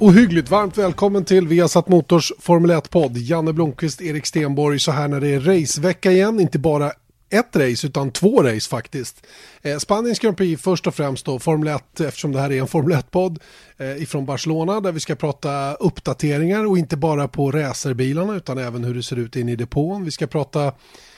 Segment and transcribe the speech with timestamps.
[0.00, 3.16] Ohyggligt varmt välkommen till Viasat Motors Formel 1-podd.
[3.16, 6.40] Janne Blomqvist, Erik Stenborg, så här när det är racevecka igen.
[6.40, 6.92] Inte bara
[7.30, 9.26] ett race utan två race faktiskt.
[9.62, 12.66] Eh, Spaniens Grand Prix först och främst då, Formel 1 eftersom det här är en
[12.66, 13.38] Formel 1-podd
[13.76, 18.84] eh, ifrån Barcelona där vi ska prata uppdateringar och inte bara på racerbilarna utan även
[18.84, 20.04] hur det ser ut in i depån.
[20.04, 20.72] Vi ska prata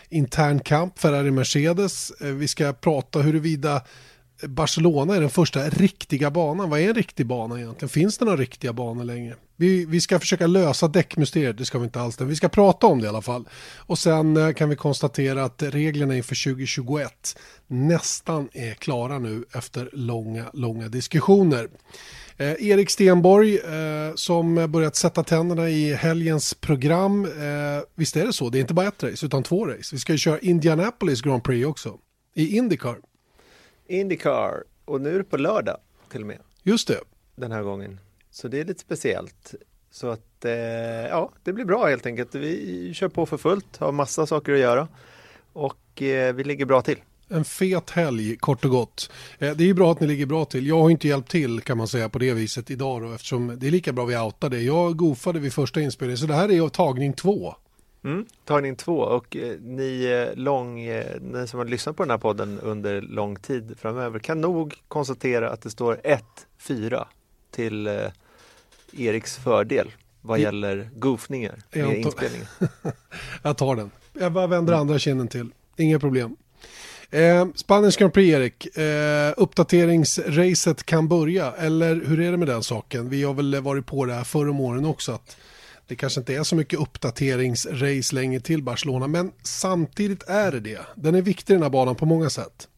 [0.09, 2.11] intern kamp, Ferrari Mercedes.
[2.11, 3.83] Eh, vi ska prata huruvida
[4.43, 6.71] Barcelona är den första riktiga banan.
[6.71, 7.89] Vad är en riktig bana egentligen?
[7.89, 9.37] Finns det några riktiga banor längre?
[9.57, 12.17] Vi, vi ska försöka lösa däckmysteriet, det ska vi inte alls.
[12.17, 12.25] Det.
[12.25, 13.49] Vi ska prata om det i alla fall.
[13.77, 19.91] Och sen eh, kan vi konstatera att reglerna inför 2021 nästan är klara nu efter
[19.93, 21.69] långa, långa diskussioner.
[22.37, 27.25] Eh, Erik Stenborg eh, som börjat sätta tänderna i helgens program.
[27.25, 29.89] Eh, visst är det så, det är inte bara ett race utan två race.
[29.93, 31.99] Vi ska ju köra Indianapolis Grand Prix också
[32.35, 32.97] i Indycar.
[33.91, 35.77] Indycar och nu är det på lördag
[36.11, 36.39] till och med.
[36.63, 37.01] Just det.
[37.37, 38.01] Den här gången.
[38.31, 39.55] Så det är lite speciellt.
[39.91, 40.53] Så att eh,
[41.11, 42.35] ja, det blir bra helt enkelt.
[42.35, 44.89] Vi kör på för fullt, har massa saker att göra
[45.53, 46.99] och eh, vi ligger bra till.
[47.29, 49.11] En fet helg kort och gott.
[49.39, 50.67] Eh, det är ju bra att ni ligger bra till.
[50.67, 53.67] Jag har inte hjälpt till kan man säga på det viset idag då eftersom det
[53.67, 54.61] är lika bra vi outar det.
[54.61, 57.55] Jag goofade vid första inspelningen så det här är tagning två.
[58.05, 62.11] Mm, tagning två och eh, ni, eh, lång, eh, ni som har lyssnat på den
[62.11, 66.01] här podden under lång tid framöver kan nog konstatera att det står
[66.59, 67.05] 1-4
[67.51, 67.95] till eh,
[68.99, 69.91] Eriks fördel
[70.21, 72.47] vad I, gäller goofningar med inspelningen.
[73.43, 73.91] jag tar den.
[74.13, 75.51] Jag bara vänder andra kinden till.
[75.77, 76.37] Inga problem.
[77.11, 78.77] Eh, Spaniens Grand Prix, Erik.
[78.77, 83.09] Eh, uppdateringsracet kan börja, eller hur är det med den saken?
[83.09, 85.37] Vi har väl varit på det här förr om åren också, att
[85.91, 90.81] det kanske inte är så mycket uppdateringsrace längre till Barcelona, men samtidigt är det det.
[90.95, 92.69] Den är viktig den här banan på många sätt.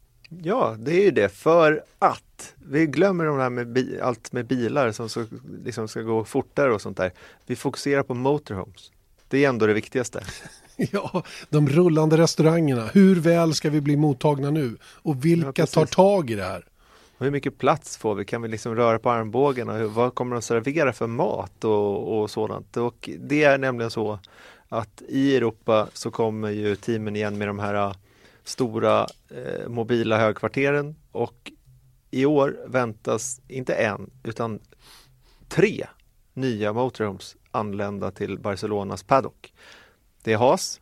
[0.42, 4.92] Ja, det är ju det för att vi glömmer de här med allt med bilar
[4.92, 5.24] som så,
[5.64, 7.12] liksom ska gå fortare och sånt där.
[7.46, 8.90] Vi fokuserar på motorhomes.
[9.28, 10.22] Det är ändå det viktigaste.
[10.76, 12.86] ja, de rullande restaurangerna.
[12.92, 14.76] Hur väl ska vi bli mottagna nu?
[14.84, 16.64] Och vilka ja, tar tag i det här?
[17.22, 18.24] Hur mycket plats får vi?
[18.24, 19.68] Kan vi liksom röra på armbågen?
[19.68, 22.76] Och vad kommer de servera för mat och, och sådant?
[22.76, 24.18] Och det är nämligen så
[24.68, 27.94] att i Europa så kommer ju teamen igen med de här äh,
[28.44, 31.52] stora eh, mobila högkvarteren och
[32.10, 34.60] i år väntas inte en utan
[35.48, 35.86] tre
[36.34, 39.52] nya motorhomes anlända till Barcelonas paddock.
[40.22, 40.80] Det är Haas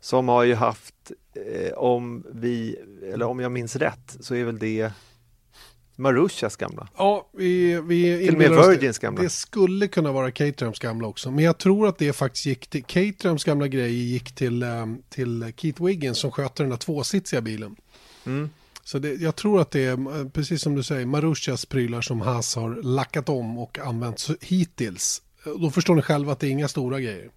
[0.00, 2.76] som har ju haft, eh, om vi,
[3.12, 4.92] eller om jag minns rätt, så är väl det
[5.98, 6.88] Marushas gamla.
[6.96, 9.22] Ja, vi, vi Till och med Virgins gamla.
[9.22, 11.30] Det skulle kunna vara Caterhams gamla också.
[11.30, 15.52] Men jag tror att det faktiskt gick till, Caterhams gamla grej gick till, um, till
[15.56, 17.76] Keith Wiggins som sköter den där tvåsitsiga bilen.
[18.26, 18.50] Mm.
[18.84, 22.20] Så det, jag tror att det är, eh, precis som du säger, Marushas prylar som
[22.20, 25.22] Haas har lackat om och använt hittills.
[25.44, 27.30] Då förstår ni själva att det är inga stora grejer.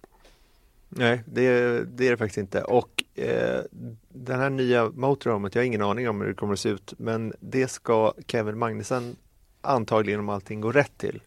[0.96, 1.48] Nej, det,
[1.84, 2.62] det är det faktiskt inte.
[2.62, 3.60] Och eh,
[4.08, 6.94] den här nya motorhomet, jag har ingen aning om hur det kommer att se ut,
[6.98, 9.16] men det ska Kevin Magnussen
[9.60, 11.22] antagligen om allting går rätt till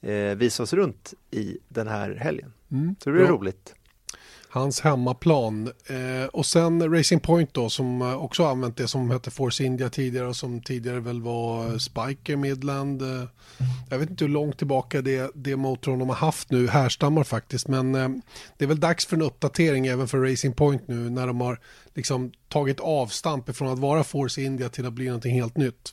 [0.00, 2.52] eh, visa oss runt i den här helgen.
[2.70, 3.74] Mm, Så det blir roligt
[4.56, 5.72] hans hemmaplan.
[5.86, 9.88] Eh, och sen Racing Point då som eh, också använt det som hette Force India
[9.88, 13.02] tidigare och som tidigare väl var Spiker Midland.
[13.02, 13.24] Eh,
[13.90, 17.68] jag vet inte hur långt tillbaka det, det motorn de har haft nu härstammar faktiskt
[17.68, 18.08] men eh,
[18.56, 21.60] det är väl dags för en uppdatering även för Racing Point nu när de har
[21.94, 25.92] liksom tagit avstamp ifrån att vara Force India till att bli någonting helt nytt.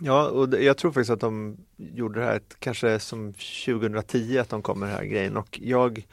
[0.00, 3.32] Ja, och jag tror faktiskt att de gjorde det här kanske som
[3.66, 6.06] 2010 att de kom med den här grejen och jag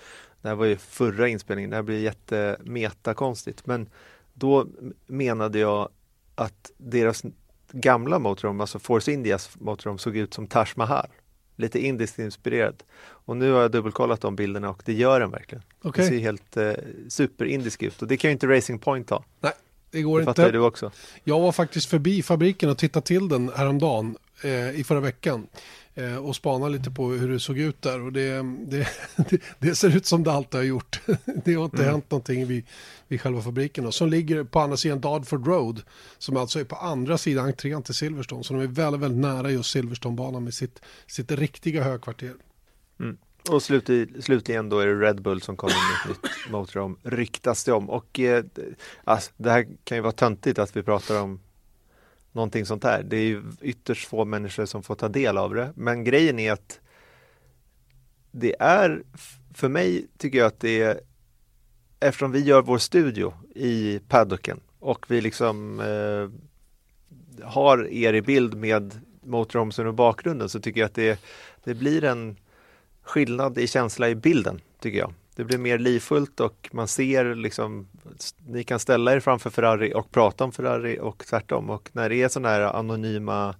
[0.45, 3.89] det här var ju förra inspelningen, det här blir jättemetakonstigt men
[4.33, 4.68] då
[5.07, 5.89] menade jag
[6.36, 7.24] att deras
[7.71, 11.07] gamla motorhome, alltså Force Indias motorhome såg ut som Taj Mahal.
[11.56, 12.83] Lite indiskt inspirerad.
[13.01, 15.63] Och nu har jag dubbelkollat de bilderna och det gör den verkligen.
[15.83, 16.06] Okay.
[16.06, 16.74] Det ser helt eh,
[17.09, 19.24] superindisk ut och det kan ju inte Racing Point ha.
[19.39, 19.53] Nej,
[19.91, 20.51] det går det inte.
[20.51, 20.91] du också.
[21.24, 24.18] Jag var faktiskt förbi fabriken och tittade till den häromdagen.
[24.44, 25.48] eh, i förra veckan
[26.24, 28.88] och spanade lite på hur det såg ut där och det, det,
[29.59, 31.01] det ser ut som det alltid har gjort.
[31.45, 31.92] det har inte mm.
[31.92, 32.65] hänt någonting vid,
[33.07, 35.81] vid själva fabriken då, som ligger på andra sidan Dardford Road
[36.18, 39.51] som alltså är på andra sidan entrén till Silverstone så de är väldigt, väldigt nära
[39.51, 42.33] just Silverstone-banan med sitt, sitt riktiga högkvarter.
[43.00, 43.18] Mm.
[43.50, 43.89] Och slut,
[44.24, 47.89] slutligen då är det Red Bull som kommer med ett nytt motorhome, ryktas det om.
[47.89, 48.44] Och eh,
[49.03, 51.39] alltså, det här kan ju vara töntigt att vi pratar om
[52.35, 53.03] någonting sånt här.
[53.03, 55.73] Det är ju ytterst få människor som får ta del av det.
[55.75, 56.79] Men grejen är att
[58.31, 59.03] det är,
[59.53, 60.99] för mig tycker jag att det är,
[61.99, 66.29] eftersom vi gör vår studio i paddocken och vi liksom eh,
[67.47, 71.19] har er i bild med motorhomsen och bakgrunden så tycker jag att det,
[71.63, 72.38] det blir en
[73.03, 75.13] skillnad i känsla i bilden, tycker jag.
[75.35, 77.87] Det blir mer livfullt och man ser liksom,
[78.47, 81.69] ni kan ställa er framför Ferrari och prata om Ferrari och tvärtom.
[81.69, 83.55] Och när det är sådana här anonyma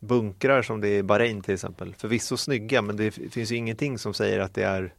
[0.00, 3.98] bunkrar som det är i Bahrain till exempel, förvisso snygga men det finns ju ingenting
[3.98, 4.92] som säger att det är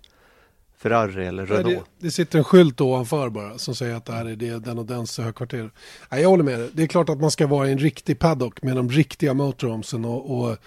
[0.77, 1.68] Ferrari eller Renault.
[1.68, 4.60] Nej, det, det, sitter en skylt ovanför bara som säger att det här är det,
[4.60, 5.72] den och dens högkvarter.
[6.10, 6.69] Nej, jag håller med dig.
[6.74, 10.06] Det är klart att man ska vara i en riktig paddock med de riktiga motorhomesen
[10.06, 10.57] och, och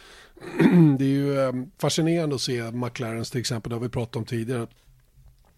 [0.98, 4.24] det är ju ehm, fascinerande att se McLarens till exempel, det har vi pratat om
[4.24, 4.66] tidigare,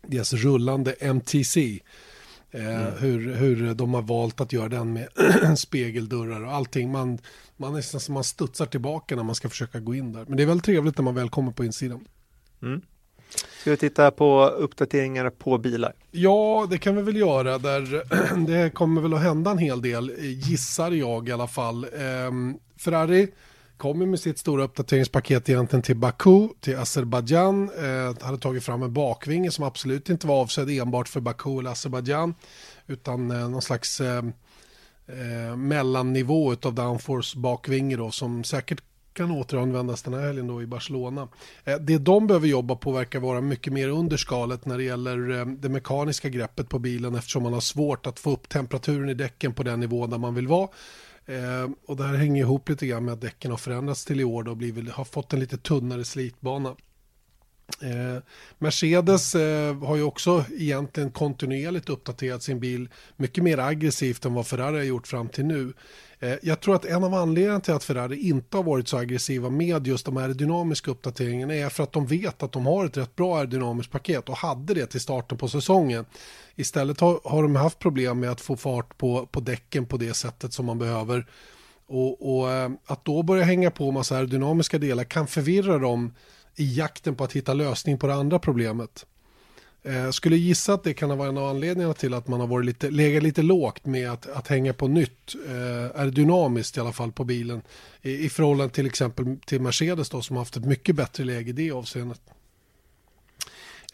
[0.08, 1.80] deras rullande MTC.
[2.50, 2.92] Eh, mm.
[2.98, 5.08] hur, hur de har valt att göra den med
[5.58, 6.92] spegeldörrar och allting.
[6.92, 7.18] Man,
[7.56, 10.24] man nästan som man studsar tillbaka när man ska försöka gå in där.
[10.28, 12.04] Men det är väldigt trevligt när man väl kommer på insidan.
[12.62, 12.80] Mm.
[13.60, 15.92] Ska vi titta på uppdateringar på bilar?
[16.10, 17.58] Ja, det kan vi väl göra.
[17.58, 18.02] Där
[18.46, 21.84] det kommer väl att hända en hel del, gissar jag i alla fall.
[21.84, 22.30] Eh,
[22.78, 23.28] Ferrari
[23.84, 27.70] kommer med sitt stora uppdateringspaket egentligen till Baku, till Azerbajdzjan.
[27.78, 31.70] Eh, hade tagit fram en bakvinge som absolut inte var avsedd enbart för Baku eller
[31.70, 32.34] Azerbajdzjan
[32.86, 34.24] utan eh, någon slags eh,
[35.06, 38.82] eh, mellannivå av downforce bakvinge då som säkert
[39.12, 41.28] kan återanvändas den här helgen då i Barcelona.
[41.64, 45.40] Eh, det de behöver jobba på verkar vara mycket mer under skalet när det gäller
[45.40, 49.14] eh, det mekaniska greppet på bilen eftersom man har svårt att få upp temperaturen i
[49.14, 50.68] däcken på den nivå där man vill vara.
[51.26, 54.24] Eh, och det här hänger ihop lite grann med att däcken har förändrats till i
[54.24, 56.76] år och blivit, har fått en lite tunnare slitbana.
[57.80, 58.22] Eh,
[58.58, 64.46] Mercedes eh, har ju också egentligen kontinuerligt uppdaterat sin bil mycket mer aggressivt än vad
[64.46, 65.72] Ferrari har gjort fram till nu.
[66.24, 69.50] Eh, jag tror att en av anledningarna till att Ferrari inte har varit så aggressiva
[69.50, 72.96] med just de här dynamiska uppdateringarna är för att de vet att de har ett
[72.96, 76.04] rätt bra aerodynamiskt paket och hade det till starten på säsongen.
[76.54, 80.14] Istället har, har de haft problem med att få fart på, på däcken på det
[80.14, 81.26] sättet som man behöver.
[81.86, 86.14] Och, och eh, att då börja hänga på massa aerodynamiska delar kan förvirra dem
[86.56, 89.06] i jakten på att hitta lösning på det andra problemet.
[89.86, 92.46] Eh, skulle gissa att det kan ha varit en av anledningarna till att man har
[92.46, 96.80] varit lite, legat lite lågt med att, att hänga på nytt, eh, är dynamiskt i
[96.80, 97.62] alla fall på bilen
[98.02, 101.50] i, i förhållande till exempel till Mercedes då som har haft ett mycket bättre läge
[101.50, 102.20] i det avseendet.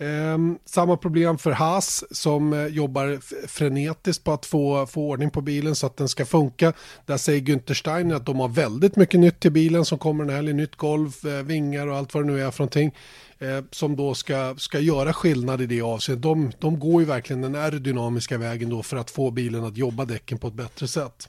[0.00, 5.40] Eh, samma problem för Haas som eh, jobbar frenetiskt på att få, få ordning på
[5.40, 6.72] bilen så att den ska funka.
[7.06, 10.36] Där säger Günther Steiner att de har väldigt mycket nytt till bilen som kommer den
[10.36, 12.94] här, nytt golv, eh, vingar och allt vad det nu är för någonting
[13.40, 16.22] eh, som då ska, ska göra skillnad i det avseendet.
[16.22, 20.04] De, de går ju verkligen den aerodynamiska vägen då för att få bilen att jobba
[20.04, 21.28] däcken på ett bättre sätt.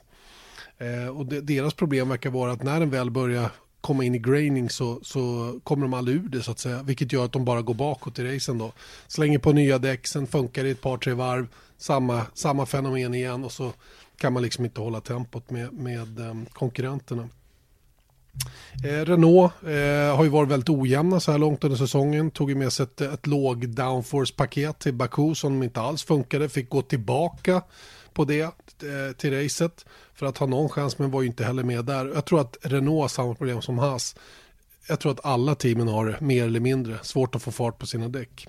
[0.78, 3.50] Eh, och de, deras problem verkar vara att när den väl börjar
[3.80, 6.82] komma in i graining så, så kommer de aldrig ur det så att säga.
[6.82, 8.72] Vilket gör att de bara går bakåt i racen då.
[9.06, 11.46] Slänger på nya däck, sen funkar det i ett par tre varv.
[11.78, 13.72] Samma, samma fenomen igen och så
[14.16, 17.28] kan man liksom inte hålla tempot med, med eh, konkurrenterna.
[18.84, 22.30] Eh, Renault eh, har ju varit väldigt ojämna så här långt under säsongen.
[22.30, 26.48] Tog ju med sig ett, ett låg downforce-paket till Baku som inte alls funkade.
[26.48, 27.62] Fick gå tillbaka
[28.12, 31.62] på det eh, till racet för att ha någon chans men var ju inte heller
[31.62, 32.12] med där.
[32.14, 34.16] Jag tror att Renault har samma problem som Haas.
[34.88, 37.86] Jag tror att alla teamen har det mer eller mindre svårt att få fart på
[37.86, 38.48] sina däck.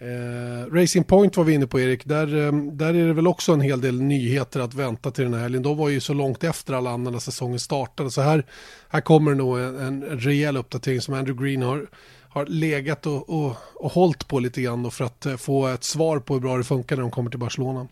[0.00, 3.52] Eh, Racing Point var vi inne på Erik, där, eh, där är det väl också
[3.52, 5.62] en hel del nyheter att vänta till den här helgen.
[5.62, 8.10] De var ju så långt efter alla andra när säsongen startade.
[8.10, 8.46] Så här,
[8.88, 11.86] här kommer nog en, en rejäl uppdatering som Andrew Green har,
[12.28, 16.18] har legat och, och, och hållit på lite grann för att eh, få ett svar
[16.18, 17.88] på hur bra det funkar när de kommer till Barcelona.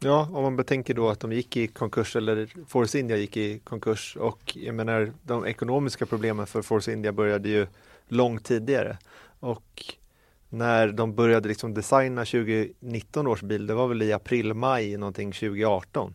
[0.00, 3.58] Ja, om man betänker då att de gick i konkurs eller Force India gick i
[3.58, 7.66] konkurs och jag menar de ekonomiska problemen för Force India började ju
[8.08, 8.98] långt tidigare
[9.40, 9.94] och
[10.48, 15.32] när de började liksom designa 2019 års bil, det var väl i april, maj någonting
[15.32, 16.14] 2018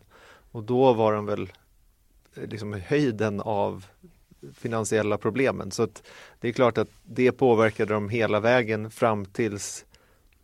[0.50, 1.52] och då var de väl
[2.34, 3.86] eh, liksom höjden av
[4.54, 6.02] finansiella problemen så att
[6.40, 9.84] det är klart att det påverkade dem hela vägen fram tills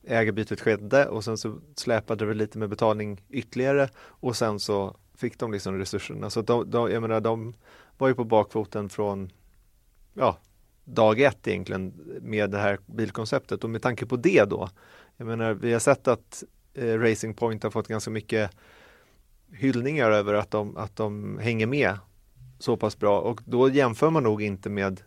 [0.04, 5.38] ägarbytet skedde och sen så släpade det lite med betalning ytterligare och sen så fick
[5.38, 6.30] de liksom resurserna.
[6.30, 7.54] Så de, de, jag menar, de
[7.98, 9.30] var ju på bakfoten från
[10.14, 10.38] ja,
[10.94, 11.92] dag ett egentligen
[12.22, 14.68] med det här bilkonceptet och med tanke på det då.
[15.16, 16.44] Jag menar, vi har sett att
[16.74, 18.50] eh, Racing Point har fått ganska mycket
[19.52, 21.98] hyllningar över att de, att de hänger med
[22.58, 25.00] så pass bra och då jämför man nog inte med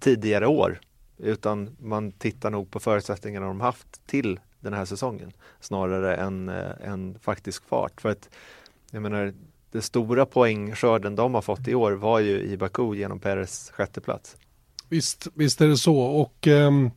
[0.00, 0.80] tidigare år
[1.18, 6.70] utan man tittar nog på förutsättningarna de haft till den här säsongen snarare än, eh,
[6.80, 8.00] en faktisk fart.
[8.00, 8.28] För att
[8.90, 9.34] jag menar,
[9.70, 14.36] det stora poängskörden de har fått i år var ju i Baku genom Peres sjätteplats.
[14.90, 16.90] Visst, visst är det så och um,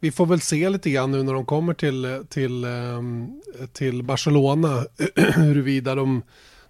[0.00, 4.84] vi får väl se lite grann nu när de kommer till, till, um, till Barcelona
[5.36, 6.22] huruvida de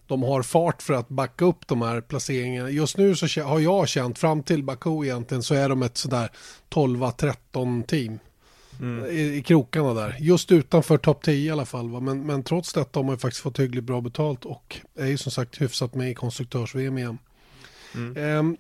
[0.07, 2.71] de har fart för att backa upp de här placeringarna.
[2.71, 6.31] Just nu så har jag känt fram till Baku egentligen så är de ett sådär
[6.71, 8.19] 12-13 team.
[8.81, 9.11] Mm.
[9.11, 10.17] I, I, krokarna där.
[10.21, 11.91] Just utanför topp 10 i alla fall.
[11.91, 12.01] Va?
[12.01, 15.33] Men, men trots detta har man faktiskt fått hyggligt bra betalt och är ju som
[15.33, 17.19] sagt hyfsat med i konstruktörs-VM igen.
[17.95, 18.39] Mm.
[18.39, 18.57] Um,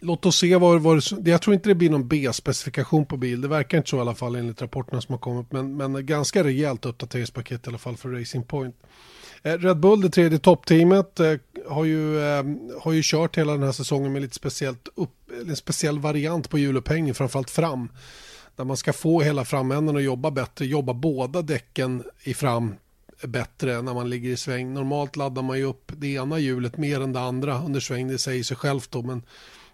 [0.00, 3.40] låt oss se vad, vad det, jag tror inte det blir någon B-specifikation på bil.
[3.40, 5.52] Det verkar inte så i alla fall enligt rapporterna som har kommit.
[5.52, 8.76] Men, men ganska rejält uppdateringspaket i alla fall för Racing Point.
[9.42, 11.34] Eh, Red Bull, det tredje toppteamet, eh,
[11.68, 12.44] har ju, eh,
[12.80, 16.58] har ju kört hela den här säsongen med lite speciellt upp, en speciell variant på
[16.58, 17.88] hjulupphängning, framförallt fram.
[18.56, 22.74] Där man ska få hela framänden att jobba bättre, jobba båda däcken i fram
[23.22, 24.74] bättre när man ligger i sväng.
[24.74, 28.18] Normalt laddar man ju upp det ena hjulet mer än det andra under sväng, det
[28.18, 29.22] säger sig självt då, men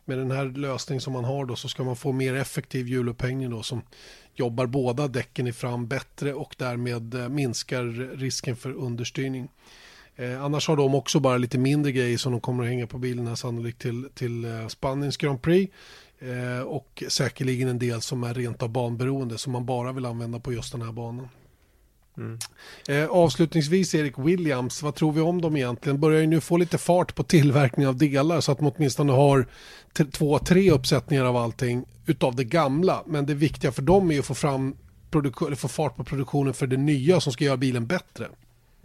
[0.06, 3.50] med den här lösningen som man har då så ska man få mer effektiv hjulupphängning
[3.50, 3.82] då som
[4.34, 9.48] jobbar båda däcken i fram bättre och därmed eh, minskar risken för understyrning.
[10.16, 12.98] Eh, annars har de också bara lite mindre grejer som de kommer att hänga på
[12.98, 15.72] bilen sannolikt till, till eh, Spaniens Grand Prix.
[16.18, 20.40] Eh, och säkerligen en del som är rent av banberoende som man bara vill använda
[20.40, 21.28] på just den här banan.
[22.18, 22.38] Mm.
[22.88, 26.00] Eh, avslutningsvis Erik Williams, vad tror vi om dem egentligen?
[26.00, 29.46] Börjar ju nu få lite fart på tillverkning av delar så att man åtminstone har
[30.12, 33.02] två, tre uppsättningar av allting utav det gamla.
[33.06, 34.76] Men det viktiga för dem är att få, fram
[35.12, 38.28] eller få fart på produktionen för det nya som ska göra bilen bättre.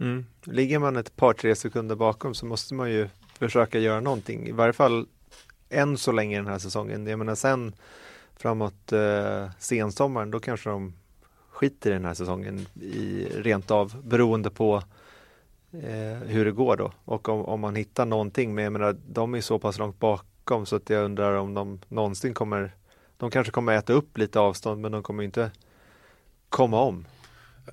[0.00, 0.26] Mm.
[0.44, 3.08] Ligger man ett par, tre sekunder bakom så måste man ju
[3.38, 4.48] försöka göra någonting.
[4.48, 5.06] I varje fall
[5.70, 7.06] än så länge den här säsongen.
[7.06, 7.72] Jag menar sen
[8.36, 10.92] framåt eh, sensommaren, då kanske de
[11.62, 14.82] skiter i den här säsongen i, rent av beroende på
[15.72, 16.92] eh, hur det går då.
[17.04, 20.66] Och om, om, man hittar någonting, men jag menar de är så pass långt bakom
[20.66, 22.74] så att jag undrar om de någonsin kommer,
[23.16, 25.50] de kanske kommer äta upp lite avstånd men de kommer inte
[26.48, 27.06] komma om.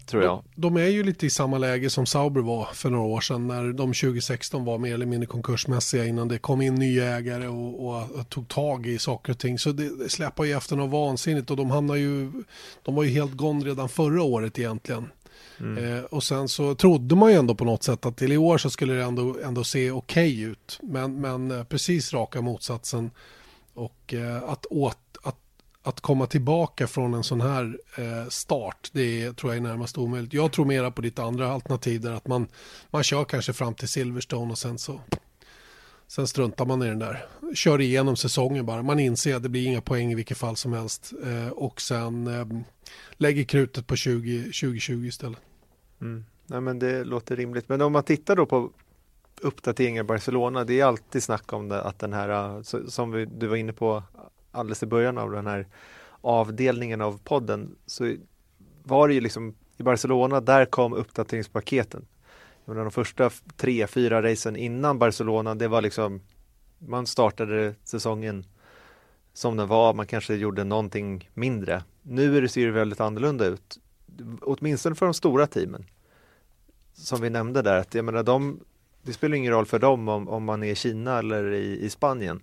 [0.05, 0.43] Tror jag.
[0.55, 3.48] De, de, är ju lite i samma läge som Sauber var för några år sedan
[3.48, 7.88] när de 2016 var mer eller mindre konkursmässiga innan det kom in nya ägare och,
[7.88, 9.60] och, och tog tag i saker och ting.
[9.60, 12.31] Så det, det släpar ju efter något vansinnigt och de hamnar ju,
[12.84, 15.10] de var ju helt gone redan förra året egentligen.
[15.60, 15.98] Mm.
[15.98, 18.58] Eh, och sen så trodde man ju ändå på något sätt att till i år
[18.58, 20.79] så skulle det ändå, ändå se okej okay ut.
[20.84, 23.12] Men, men eh, precis raka motsatsen.
[23.74, 24.98] Och eh, att, åt,
[25.89, 30.34] att komma tillbaka från en sån här eh, start, det tror jag är närmast omöjligt.
[30.34, 32.48] Jag tror mera på ditt andra alternativ där att man,
[32.89, 35.00] man kör kanske fram till Silverstone och sen så
[36.10, 37.25] sen struntar man i den där.
[37.53, 38.81] Kör igenom säsongen bara.
[38.81, 42.27] Man inser att det blir inga poäng i vilket fall som helst eh, och sen
[42.27, 42.48] eh,
[43.12, 45.39] lägger krutet på 20, 2020 istället.
[46.01, 46.25] Mm.
[46.48, 47.69] Nej, men det låter rimligt.
[47.69, 48.69] Men om man tittar då på
[49.41, 53.25] uppdateringar i Barcelona, det är alltid snack om det, att den här, eh, som vi,
[53.25, 54.03] du var inne på,
[54.51, 55.67] alldeles i början av den här
[56.21, 58.15] avdelningen av podden så
[58.83, 62.05] var det ju liksom i Barcelona, där kom uppdateringspaketen.
[62.65, 66.21] De första tre, fyra racen innan Barcelona, det var liksom
[66.79, 68.45] man startade säsongen
[69.33, 71.83] som den var, man kanske gjorde någonting mindre.
[72.01, 73.79] Nu ser det väldigt annorlunda ut,
[74.41, 75.85] åtminstone för de stora teamen.
[76.93, 78.59] Som vi nämnde där, att jag menar de,
[79.01, 81.89] det spelar ingen roll för dem om, om man är i Kina eller i, i
[81.89, 82.41] Spanien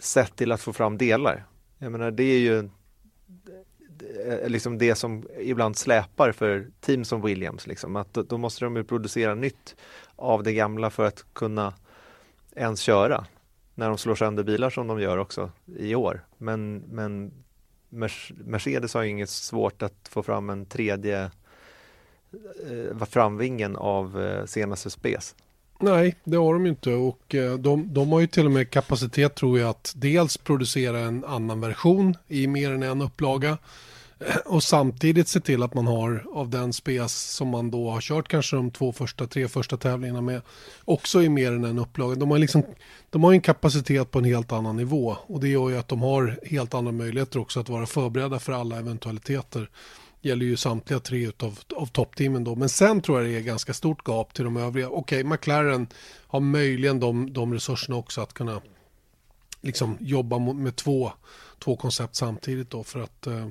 [0.00, 1.44] sett till att få fram delar.
[1.78, 2.68] Jag menar det är ju
[4.46, 7.66] liksom det som ibland släpar för team som Williams.
[7.66, 7.96] Liksom.
[7.96, 9.76] Att då, måste de ju producera nytt
[10.16, 11.74] av det gamla för att kunna
[12.56, 13.26] ens köra.
[13.74, 16.24] När de slår sönder bilar som de gör också i år.
[16.38, 17.32] Men, men
[18.44, 21.30] Mercedes har ju inget svårt att få fram en tredje
[22.70, 25.34] eh, framvingen av eh, senaste spes.
[25.82, 28.70] Nej, det har de ju inte och eh, de, de har ju till och med
[28.70, 33.58] kapacitet tror jag att dels producera en annan version i mer än en upplaga
[34.44, 38.28] och samtidigt se till att man har av den spes som man då har kört
[38.28, 40.42] kanske de två första, tre första tävlingarna med
[40.84, 42.14] också i mer än en upplaga.
[42.14, 42.62] De har, liksom,
[43.10, 46.02] de har en kapacitet på en helt annan nivå och det gör ju att de
[46.02, 49.68] har helt andra möjligheter också att vara förberedda för alla eventualiteter
[50.22, 52.54] gäller ju samtliga tre utav, av toppteamen då.
[52.54, 54.88] Men sen tror jag det är ganska stort gap till de övriga.
[54.88, 55.86] Okej, okay, McLaren
[56.26, 58.60] har möjligen de, de resurserna också att kunna
[59.60, 61.12] liksom jobba med två,
[61.58, 63.48] två koncept samtidigt då för att, eh,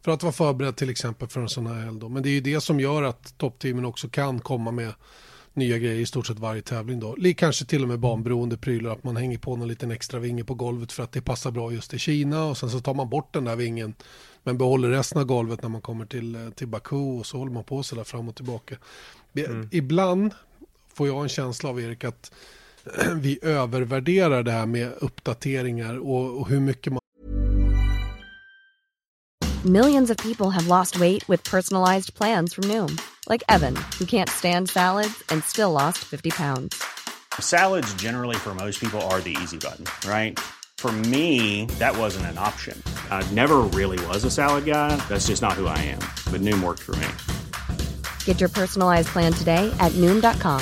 [0.00, 2.00] för att vara förberedd till exempel för en sån här helg.
[2.00, 2.08] Då.
[2.08, 4.92] Men det är ju det som gör att toppteamen också kan komma med
[5.54, 7.16] nya grejer i stort sett varje tävling då.
[7.36, 10.54] Kanske till och med banberoende prylar, att man hänger på någon liten extra vinge på
[10.54, 13.32] golvet för att det passar bra just i Kina och sen så tar man bort
[13.32, 13.94] den där vingen
[14.44, 17.52] men behåller resten av golvet när man kommer till, eh, till Baku och så håller
[17.52, 18.76] man på så där fram och tillbaka.
[19.36, 19.68] Mm.
[19.72, 20.34] Ibland
[20.94, 22.32] får jag en känsla av Erik att
[23.14, 27.02] vi övervärderar det här med uppdateringar och, och hur mycket man
[29.64, 32.98] Millions of people have lost weight with personalized plans from Noom.
[33.28, 36.82] Like Evan, who can't stand salads and still lost 50 pounds.
[37.38, 40.36] Salads generally for most people are the easy button, right?
[40.82, 42.76] For me, that wasn't an option.
[43.08, 44.96] I never really was a salad guy.
[45.08, 46.00] That's just not who I am.
[46.32, 47.06] But Noom worked for me.
[48.24, 50.60] Get your personalized plan today at Noom.com.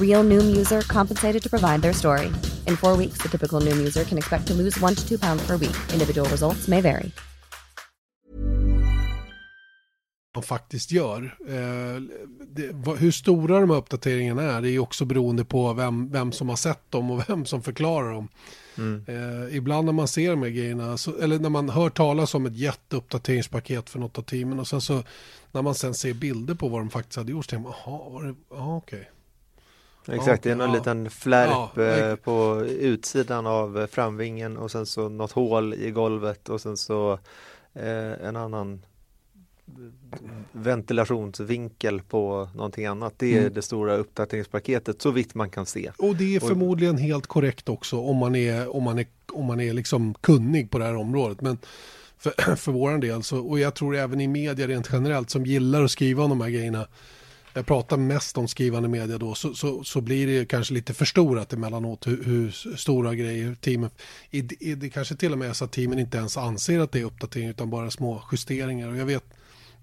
[0.00, 2.32] Real Noom user compensated to provide their story.
[2.66, 5.46] In four weeks, the typical Noom user can expect to lose one to two pounds
[5.46, 5.76] per week.
[5.92, 7.12] Individual results may vary.
[10.34, 11.36] Man faktiskt gör.
[11.48, 12.02] Eh,
[12.46, 16.48] det, hur stora de här uppdateringarna är, det är också beroende på vem, vem som
[16.48, 18.28] har sett dem och vem som förklarar dem.
[18.78, 19.04] Mm.
[19.06, 22.46] Eh, ibland när man ser de här grejerna, så, eller när man hör talas om
[22.46, 25.02] ett jätteuppdateringspaket för något av teamen och sen så
[25.52, 28.10] när man sen ser bilder på vad de faktiskt hade gjort så tänker man, jaha,
[28.10, 28.98] var det, ja okej.
[28.98, 30.16] Okay.
[30.16, 30.74] Exakt, det är någon ja.
[30.74, 35.90] liten flärp ja, eh, på utsidan av eh, framvingen och sen så något hål i
[35.90, 37.18] golvet och sen så
[37.74, 38.82] eh, en annan
[40.52, 43.14] ventilationsvinkel på någonting annat.
[43.16, 43.54] Det är mm.
[43.54, 45.90] det stora uppdateringspaketet så vitt man kan se.
[45.98, 49.60] Och det är förmodligen helt korrekt också om man är, om man är, om man
[49.60, 51.40] är liksom kunnig på det här området.
[51.40, 51.58] Men
[52.18, 55.84] för, för våran del så, och jag tror även i media rent generellt som gillar
[55.84, 56.86] att skriva om de här grejerna.
[57.52, 61.52] Jag pratar mest om skrivande media då, så, så, så blir det kanske lite förstorat
[61.52, 63.90] emellanåt hur, hur stora grejer teamen,
[64.30, 64.38] i,
[64.70, 67.00] i, det kanske till och med är så att teamen inte ens anser att det
[67.00, 68.88] är uppdatering utan bara små justeringar.
[68.88, 69.24] Och jag vet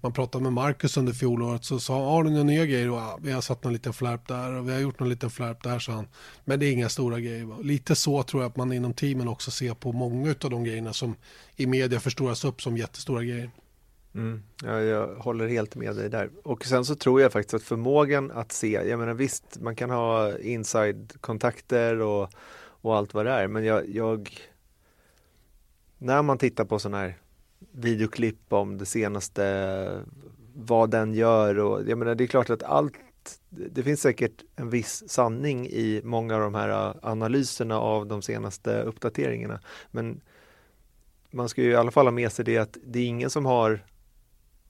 [0.04, 2.90] man pratade med Marcus under fjolåret så sa han, har du några nya grejer?
[2.90, 5.30] Och, ja, vi har satt någon liten flärp där och vi har gjort någon liten
[5.30, 6.06] flärp där, sa han.
[6.44, 7.62] Men det är inga stora grejer.
[7.62, 10.92] Lite så tror jag att man inom teamen också ser på många av de grejerna
[10.92, 11.14] som
[11.56, 13.50] i media förstoras upp som jättestora grejer.
[14.14, 14.42] Mm.
[14.62, 16.30] Ja, jag håller helt med dig där.
[16.42, 19.90] Och sen så tror jag faktiskt att förmågan att se, jag menar visst, man kan
[19.90, 24.30] ha inside-kontakter och, och allt vad det är, men jag, jag
[25.98, 27.18] när man tittar på sådana här
[27.72, 30.02] videoklipp om det senaste,
[30.54, 32.94] vad den gör och jag menar det är klart att allt
[33.50, 38.22] det finns säkert en viss sanning i många av de här äh, analyserna av de
[38.22, 39.60] senaste uppdateringarna.
[39.90, 40.20] Men
[41.30, 43.46] man ska ju i alla fall ha med sig det att det är ingen som
[43.46, 43.84] har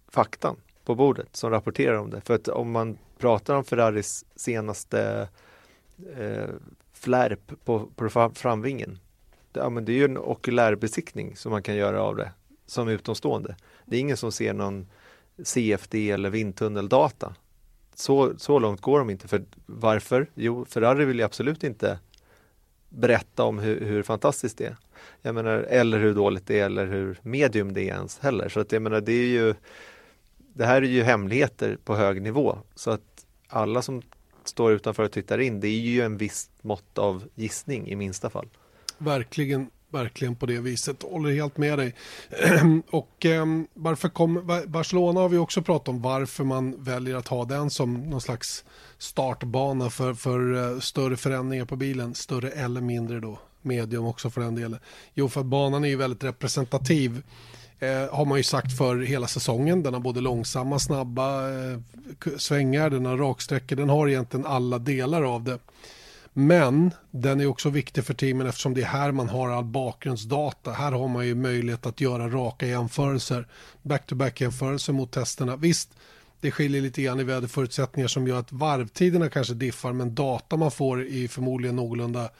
[0.08, 2.20] faktan på bordet som rapporterar om det.
[2.20, 5.28] För att om man pratar om Ferraris senaste
[6.16, 6.48] eh,
[6.92, 8.98] flärp på, på framvingen.
[9.52, 12.30] Det, ja, men det är ju en okulärbesiktning som man kan göra av det
[12.66, 13.56] som utomstående.
[13.86, 14.86] Det är ingen som ser någon
[15.42, 17.34] CFD eller vindtunneldata.
[17.94, 19.28] Så, så långt går de inte.
[19.28, 20.30] För Varför?
[20.34, 21.98] Jo, Ferrari vill ju absolut inte
[22.88, 24.76] berätta om hur, hur, fantastiskt det är.
[25.22, 28.48] Jag menar, eller hur dåligt det är eller hur medium det är ens heller.
[28.48, 29.54] Så att jag menar, det är ju
[30.56, 32.58] Det här är ju hemligheter på hög nivå.
[32.74, 34.02] Så att alla som
[34.44, 38.30] står utanför och tittar in, det är ju en viss mått av gissning i minsta
[38.30, 38.48] fall.
[38.98, 41.02] Verkligen verkligen på det viset.
[41.02, 41.94] Håller helt med dig.
[42.90, 47.44] och eh, varför kom, Barcelona har vi också pratat om varför man väljer att ha
[47.44, 48.64] den som någon slags
[48.98, 52.14] startbana för, för eh, större förändringar på bilen.
[52.14, 53.38] Större eller mindre då.
[53.62, 54.78] Medium också för den delen.
[55.14, 57.22] Jo, för att banan är ju väldigt representativ.
[57.78, 59.82] Eh, har man ju sagt för hela säsongen.
[59.82, 61.78] Den har både långsamma, snabba eh,
[62.36, 65.58] svängar, den har raksträckor, den har egentligen alla delar av det.
[66.36, 70.72] Men den är också viktig för teamen eftersom det är här man har all bakgrundsdata.
[70.72, 73.48] Här har man ju möjlighet att göra raka jämförelser.
[73.82, 75.56] Back-to-back jämförelser mot testerna.
[75.56, 75.90] Visst,
[76.40, 80.70] det skiljer lite grann i väderförutsättningar som gör att varvtiderna kanske diffar men data man
[80.70, 82.30] får är förmodligen någorlunda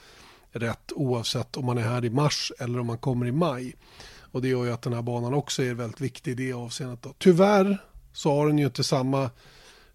[0.52, 3.74] rätt oavsett om man är här i mars eller om man kommer i maj.
[4.20, 7.02] Och det gör ju att den här banan också är väldigt viktig i det avseendet.
[7.02, 7.14] Då.
[7.18, 7.78] Tyvärr
[8.12, 9.30] så har den ju inte samma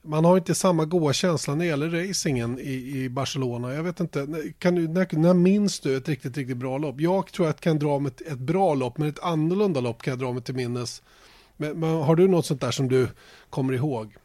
[0.01, 3.73] man har inte samma goa känsla när det gäller racingen i, i Barcelona.
[3.73, 4.27] Jag vet inte,
[4.59, 7.01] kan du, när, när minns du ett riktigt, riktigt bra lopp?
[7.01, 10.01] Jag tror att jag kan dra mig ett, ett bra lopp, men ett annorlunda lopp
[10.01, 11.01] kan jag dra mig till minnes.
[11.57, 13.07] Men, men, har du något sånt där som du
[13.49, 14.15] kommer ihåg?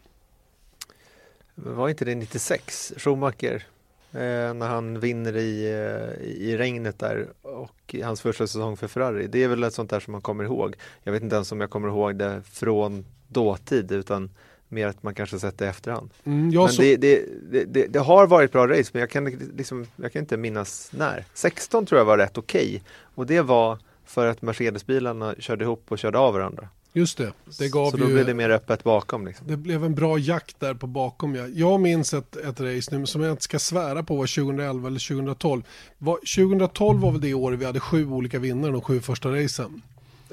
[1.54, 3.66] Var inte det 96, Schumacher?
[4.12, 9.26] Eh, när han vinner i, eh, i regnet där och hans första säsong för Ferrari.
[9.26, 10.76] Det är väl ett sånt där som man kommer ihåg.
[11.02, 14.30] Jag vet inte ens om jag kommer ihåg det från dåtid utan
[14.74, 16.10] mer att man kanske sett det i efterhand.
[16.24, 17.24] Mm, Men så, det, det,
[17.64, 19.24] det, det, har varit bra race men jag kan,
[19.56, 21.24] liksom, jag kan inte minnas när.
[21.34, 22.82] 16 tror jag var rätt okej
[23.14, 26.68] och det var för att Mercedesbilarna körde ihop och körde av varandra.
[26.92, 28.14] just det, det gav Så då ju...
[28.14, 29.26] blev det mer öppet bakom.
[29.26, 29.46] Liksom.
[29.46, 31.34] Det blev en bra jakt där på bakom.
[31.34, 34.88] Jag, jag minns ett, ett race nu som jag inte ska svära på var 2011
[34.88, 35.62] eller 2012.
[35.98, 39.82] Var, 2012 var väl det året vi hade sju olika vinnare de sju första racen.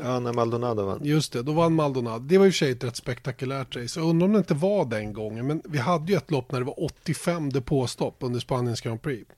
[0.04, 1.00] Ja, när Maldonado vann.
[1.04, 2.20] Just det, då vann Maldonado.
[2.20, 4.00] Det var i och för sig ett rätt spektakulärt race.
[4.00, 5.48] Jag undrar om det inte var den gången.
[5.48, 9.32] Men vi hade ju ett lopp när det var 85 depåstopp under Spaniens Grand Prix.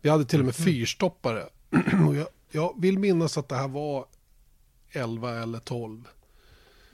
[0.00, 1.42] Vi hade till och med fyrstoppare.
[2.08, 4.06] Och jag, jag vill minnas att det här var
[4.92, 6.08] 11 eller 12.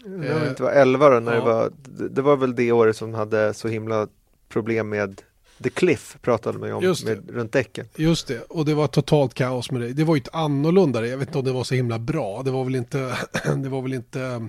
[0.04, 1.38] Det var inte var 11 då, när ja.
[1.38, 1.72] det var,
[2.08, 4.08] det var väl det året som hade så himla
[4.48, 5.22] problem med
[5.62, 7.86] The Cliff pratade man ju om med, runt däcken.
[7.96, 9.92] Just det, och det var totalt kaos med det.
[9.92, 12.42] Det var ju ett annorlunda, jag vet inte om det var så himla bra.
[12.42, 13.16] Det var väl inte,
[13.56, 14.48] det var väl inte,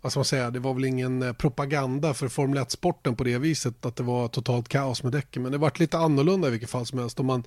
[0.00, 3.38] vad ska man säga, det var väl ingen eh, propaganda för Formel 1-sporten på det
[3.38, 5.42] viset att det var totalt kaos med däcken.
[5.42, 7.18] Men det var lite annorlunda i vilket fall som helst.
[7.18, 7.42] Och man,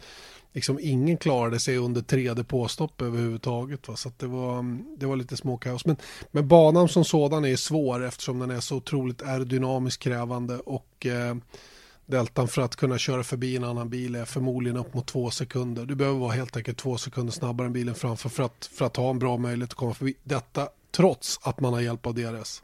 [0.54, 3.88] liksom ingen klarade sig under tre depåstopp överhuvudtaget.
[3.88, 3.96] Va?
[3.96, 5.86] Så det, var, det var lite småkaos.
[5.86, 5.96] Men,
[6.32, 11.36] men banan som sådan är svår eftersom den är så otroligt aerodynamiskt krävande och eh,
[12.10, 15.86] deltan för att kunna köra förbi en annan bil är förmodligen upp mot två sekunder.
[15.86, 18.96] Du behöver vara helt enkelt två sekunder snabbare än bilen framför för att, för att
[18.96, 20.16] ha en bra möjlighet att komma förbi.
[20.24, 22.64] Detta trots att man har hjälp av DRS.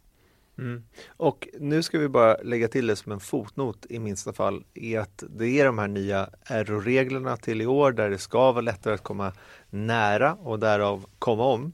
[0.57, 0.83] Mm.
[1.07, 4.99] Och nu ska vi bara lägga till det som en fotnot i minsta fall är
[4.99, 8.93] att det är de här nya RO-reglerna till i år där det ska vara lättare
[8.93, 9.33] att komma
[9.69, 11.73] nära och därav komma om.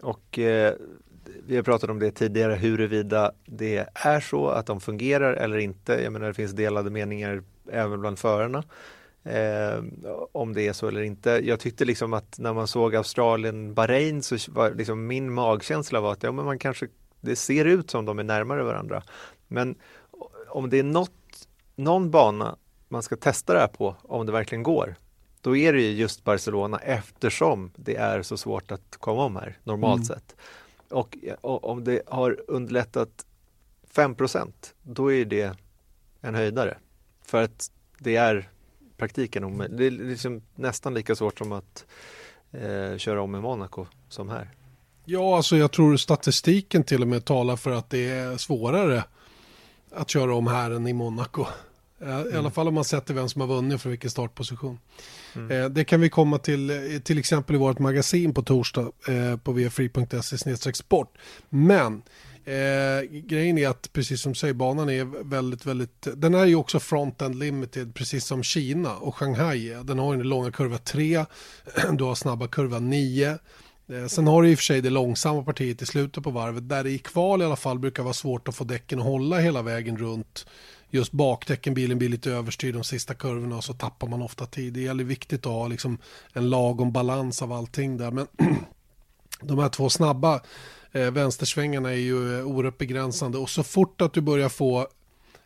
[0.00, 0.74] Och eh,
[1.46, 5.92] vi har pratat om det tidigare huruvida det är så att de fungerar eller inte.
[5.92, 8.64] Jag menar det finns delade meningar även bland förarna.
[9.24, 9.84] Eh,
[10.32, 11.30] om det är så eller inte.
[11.30, 16.12] Jag tyckte liksom att när man såg Australien, Bahrain så var liksom min magkänsla var
[16.12, 16.88] att ja, men man kanske
[17.20, 19.02] det ser ut som de är närmare varandra.
[19.48, 19.74] Men
[20.48, 22.56] om det är något, någon bana
[22.88, 24.94] man ska testa det här på, om det verkligen går,
[25.40, 29.58] då är det ju just Barcelona eftersom det är så svårt att komma om här,
[29.64, 30.04] normalt Mm.
[30.04, 30.36] sett.
[30.90, 33.26] Och, och om det har underlättat
[33.94, 35.56] 5% då är det
[36.20, 36.78] en höjdare.
[37.22, 38.48] För att det är
[38.96, 39.78] praktiken omöjligt.
[39.78, 41.86] Det är liksom nästan lika svårt som att
[42.52, 44.50] eh, köra om i Monaco som här.
[45.04, 49.04] Ja, alltså jag tror statistiken till och med talar för att det är svårare
[49.90, 51.46] att köra om här än i Monaco.
[52.02, 54.78] Eh, I alla fall om man sätter vem som har vunnit för vilken startposition.
[55.34, 55.50] Mm.
[55.50, 59.36] Eh, Det kan vi komma till eh, till exempel i vårt magasin på torsdag eh,
[59.36, 61.18] på vfree.se sport.
[61.48, 62.02] Men
[62.44, 66.54] eh, grejen är att precis som du säger banan är väldigt, väldigt, den är ju
[66.54, 69.76] också front-end limited precis som Kina och Shanghai.
[69.84, 71.24] Den har ju den långa kurva 3,
[71.92, 73.38] du har snabba kurva 9.
[73.92, 76.68] Eh, Sen har du i och för sig det långsamma partiet i slutet på varvet
[76.68, 79.38] där det i kval i alla fall brukar vara svårt att få däcken att hålla
[79.38, 80.46] hela vägen runt
[80.90, 84.72] just bakdäcken, bilen blir lite överstyrd de sista kurvorna och så tappar man ofta tid.
[84.72, 85.98] Det gäller viktigt att ha liksom
[86.32, 88.10] en lagom balans av allting där.
[88.10, 88.26] Men
[89.40, 90.40] de här två snabba
[90.92, 94.88] eh, vänstersvängarna är ju eh, oerhört begränsande och så fort att du börjar få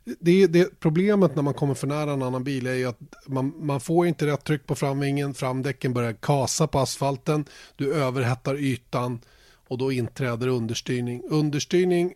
[0.04, 3.54] det, det problemet när man kommer för nära en annan bil är ju att man,
[3.58, 7.44] man får inte rätt tryck på framvingen, framdäcken börjar kasa på asfalten,
[7.76, 9.20] du överhettar ytan
[9.68, 11.22] och då inträder understyrning.
[11.28, 12.14] Understyrning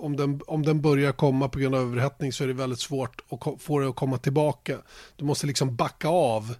[0.00, 3.22] om den, om den börjar komma på grund av överhettning så är det väldigt svårt
[3.28, 4.78] att få det att komma tillbaka.
[5.16, 6.54] Du måste liksom backa av.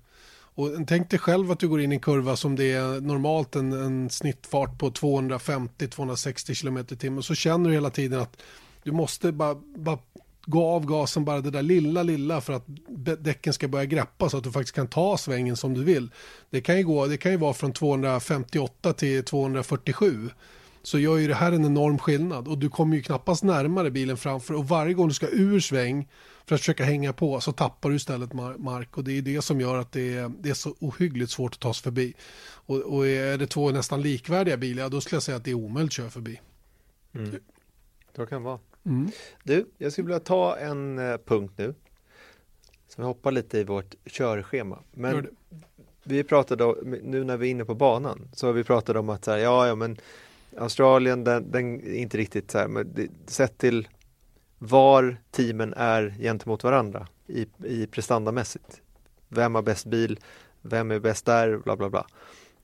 [0.54, 3.56] Och tänk dig själv att du går in i en kurva som det är normalt
[3.56, 7.22] en, en snittfart på 250-260 km i timmen.
[7.22, 8.42] Så känner du hela tiden att
[8.82, 9.98] du måste bara, bara
[10.44, 12.64] gå av gasen bara det där lilla, lilla för att
[13.18, 16.10] däcken ska börja greppa så att du faktiskt kan ta svängen som du vill.
[16.50, 20.30] Det kan ju, gå, det kan ju vara från 258 till 247
[20.82, 24.16] så gör ju det här en enorm skillnad och du kommer ju knappast närmare bilen
[24.16, 26.08] framför och varje gång du ska ur sväng
[26.46, 29.42] för att försöka hänga på så tappar du istället mar- mark och det är det
[29.42, 32.14] som gör att det är, det är så ohyggligt svårt att ta sig förbi.
[32.52, 35.54] Och, och är det två nästan likvärdiga bilar, då skulle jag säga att det är
[35.54, 36.40] omöjligt att köra förbi.
[37.14, 37.40] Mm.
[38.16, 38.58] Så kan det vara.
[38.84, 39.10] Mm.
[39.44, 41.74] Du, jag skulle vilja ta en eh, punkt nu.
[42.88, 44.78] Så vi hoppar lite i vårt körschema.
[44.92, 45.28] Men det.
[46.04, 49.08] vi pratade, om- nu när vi är inne på banan, så har vi pratat om
[49.08, 49.96] att så här, ja, ja, men
[50.58, 53.88] Australien, den, den är inte riktigt så här, men det, sett till
[54.58, 58.80] var teamen är gentemot varandra i, i prestandamässigt.
[59.28, 60.20] Vem har bäst bil?
[60.62, 61.56] Vem är bäst där?
[61.56, 62.06] Bla, bla, bla.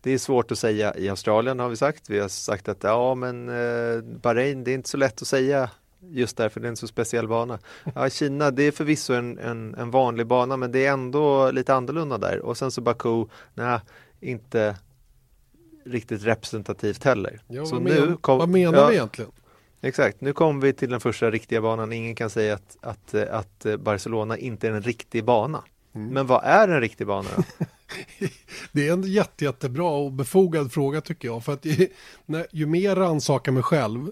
[0.01, 2.11] Det är svårt att säga i Australien har vi sagt.
[2.11, 5.71] Vi har sagt att ja, men eh, Bahrain, det är inte så lätt att säga
[6.01, 7.59] just därför det är en så speciell bana.
[7.95, 11.75] Ja, Kina, det är förvisso en, en, en vanlig bana, men det är ändå lite
[11.75, 12.39] annorlunda där.
[12.39, 13.81] Och sen så Baku, nej,
[14.21, 14.77] inte
[15.87, 17.41] riktigt representativt heller.
[17.49, 19.31] Ja, så vad, nu men, kom, vad menar ja, vi egentligen?
[19.81, 21.93] Exakt, nu kommer vi till den första riktiga banan.
[21.93, 25.63] Ingen kan säga att, att, att Barcelona inte är en riktig bana.
[25.95, 26.09] Mm.
[26.09, 27.43] Men vad är en riktig bana då?
[28.73, 31.45] det är en jätte, jättebra och befogad fråga tycker jag.
[31.45, 31.89] För att ju,
[32.27, 34.11] när, ju mer rannsakar mig själv,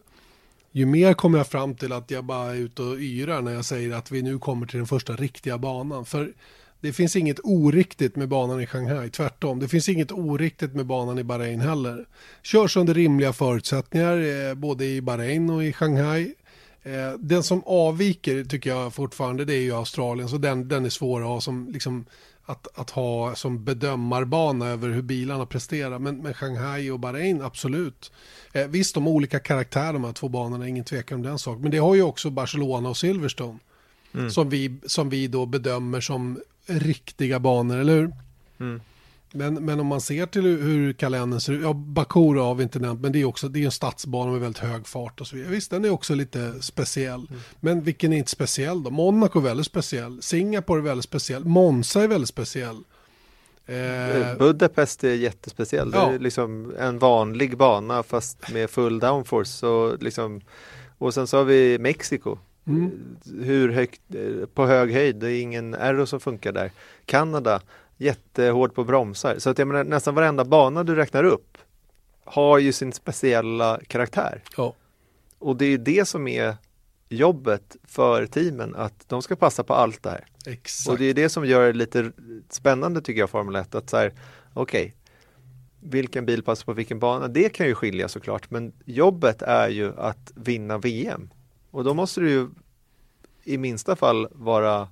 [0.72, 3.64] ju mer kommer jag fram till att jag bara är ute och yrar när jag
[3.64, 6.04] säger att vi nu kommer till den första riktiga banan.
[6.04, 6.32] För
[6.84, 9.58] det finns inget oriktigt med banan i Shanghai, tvärtom.
[9.58, 12.06] Det finns inget oriktigt med banan i Bahrain heller.
[12.42, 16.34] Körs under rimliga förutsättningar, eh, både i Bahrain och i Shanghai.
[16.82, 20.88] Eh, den som avviker tycker jag fortfarande det är ju Australien, så den, den är
[20.88, 22.06] svår att ha som, liksom,
[22.44, 25.98] att, att ha som bedömarbana över hur bilarna presterar.
[25.98, 28.12] Men, men Shanghai och Bahrain, absolut.
[28.52, 31.62] Eh, visst, de har olika karaktärer de här två banorna, ingen tvekan om den saken.
[31.62, 33.58] Men det har ju också Barcelona och Silverstone.
[34.14, 34.30] Mm.
[34.30, 38.12] Som, vi, som vi då bedömer som riktiga banor, eller hur?
[38.60, 38.80] Mm.
[39.36, 42.78] Men, men om man ser till hur, kalendern ser ut, ja Baku har vi inte
[42.78, 45.36] nämnt, men det är också det är en stadsbana med väldigt hög fart och så
[45.36, 45.50] vidare.
[45.50, 47.26] Visst, den är också lite speciell.
[47.30, 47.40] Mm.
[47.60, 48.90] Men vilken är inte speciell då?
[48.90, 52.76] Monaco är väldigt speciell, Singapore är väldigt speciell, Monza är väldigt speciell.
[53.66, 55.90] Eh, Budapest är jättespeciell.
[55.94, 56.08] Ja.
[56.08, 59.50] Det är liksom en vanlig bana fast med full downforce.
[59.50, 60.40] Så liksom,
[60.98, 62.38] och sen så har vi Mexiko.
[62.66, 63.16] Mm.
[63.42, 64.00] Hur högt,
[64.54, 66.70] på hög höjd, det är ingen aero som funkar där.
[67.04, 67.60] Kanada,
[67.96, 69.38] jättehårt på bromsar.
[69.38, 71.58] Så att jag menar, nästan varenda bana du räknar upp
[72.24, 74.42] har ju sin speciella karaktär.
[74.56, 74.74] Ja.
[75.38, 76.56] Och det är det som är
[77.08, 80.24] jobbet för teamen, att de ska passa på allt det här.
[80.46, 80.92] Exakt.
[80.92, 82.12] Och det är det som gör det lite
[82.50, 84.12] spännande tycker jag, Formel 1, att så här,
[84.54, 84.92] okej, okay,
[85.80, 87.28] vilken bil passar på vilken bana?
[87.28, 91.30] Det kan ju skilja såklart, men jobbet är ju att vinna VM.
[91.74, 92.48] Och då måste du ju
[93.44, 94.88] i minsta fall vara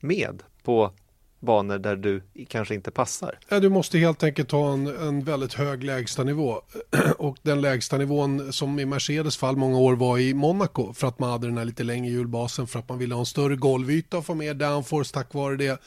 [0.00, 0.92] med på
[1.40, 3.38] banor där du kanske inte passar.
[3.48, 6.62] Ja, du måste helt enkelt ha en, en väldigt hög lägstanivå.
[7.18, 11.18] Och den lägsta nivån som i Mercedes fall många år var i Monaco för att
[11.18, 14.18] man hade den här lite längre hjulbasen för att man ville ha en större golvyta
[14.18, 15.80] och få mer downforce tack vare det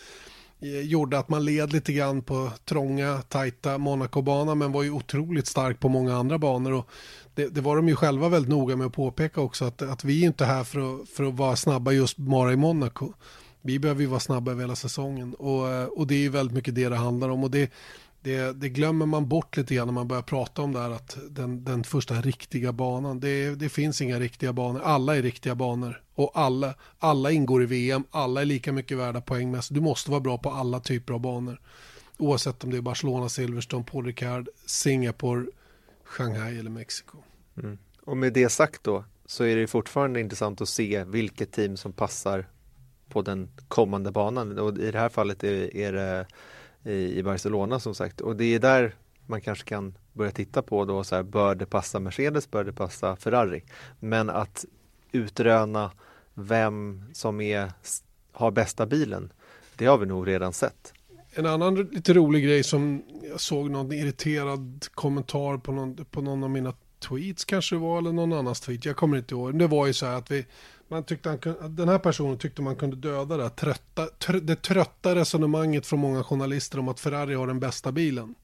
[0.59, 5.47] eh, gjorde att man led lite grann på trånga, tajta Monaco-bana men var ju otroligt
[5.47, 6.73] stark på många andra banor.
[6.73, 6.89] Och
[7.37, 10.23] det, det, var de ju själva väldigt noga med att påpeka också att, att vi
[10.23, 13.13] är inte här för att, för att vara snabba just bara i Monaco.
[13.61, 16.75] Vi behöver ju vara snabba över hela säsongen och, och det är ju väldigt mycket
[16.75, 17.71] det det handlar om och det,
[18.21, 21.17] det, det, glömmer man bort lite grann när man börjar prata om det här att
[21.29, 26.01] den, den första riktiga banan, det, det finns inga riktiga banor, alla är riktiga banor
[26.15, 29.75] och alla, alla ingår i VM, alla är lika mycket värda poängmässigt.
[29.75, 31.61] Du måste vara bra på alla typer av banor.
[32.17, 35.45] Oavsett om det är Barcelona, Silverstone, Paul Ricard, Singapore,
[36.07, 37.17] Shanghai eller Mexiko.
[37.57, 37.77] Mm.
[38.01, 41.93] Och med det sagt då så är det fortfarande intressant att se vilket team som
[41.93, 42.49] passar
[43.09, 46.25] på den kommande banan och i det här fallet är, är det
[46.91, 51.03] i Barcelona som sagt och det är där man kanske kan börja titta på då
[51.03, 53.63] så här, bör det passa Mercedes, bör det passa Ferrari?
[53.99, 54.65] Men att
[55.11, 55.91] utröna
[56.33, 57.71] vem som är,
[58.31, 59.33] har bästa bilen,
[59.75, 60.93] det har vi nog redan sett.
[61.37, 66.43] En annan lite rolig grej som jag såg någon irriterad kommentar på någon, på någon
[66.43, 69.59] av mina tweets kanske det var eller någon annans tweet, jag kommer inte ihåg.
[69.59, 70.45] Det var ju så här att vi,
[70.87, 75.15] man tyckte han, den här personen tyckte man kunde döda det, trötta, tr, det trötta
[75.15, 78.35] resonemanget från många journalister om att Ferrari har den bästa bilen.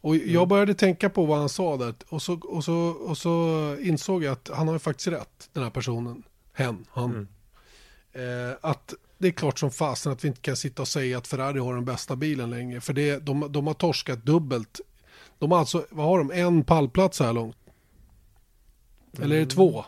[0.00, 0.32] Och mm.
[0.32, 4.24] jag började tänka på vad han sa där och så, och, så, och så insåg
[4.24, 6.22] jag att han har ju faktiskt rätt, den här personen.
[6.52, 7.10] Hen, han.
[7.10, 8.48] Mm.
[8.48, 11.26] Eh, att det är klart som fasen att vi inte kan sitta och säga att
[11.26, 12.80] Ferrari har den bästa bilen längre.
[12.80, 14.80] För det, de, de har torskat dubbelt.
[15.38, 17.56] De har alltså, vad har de, en pallplats så här långt?
[19.12, 19.48] Eller är det mm.
[19.48, 19.84] två?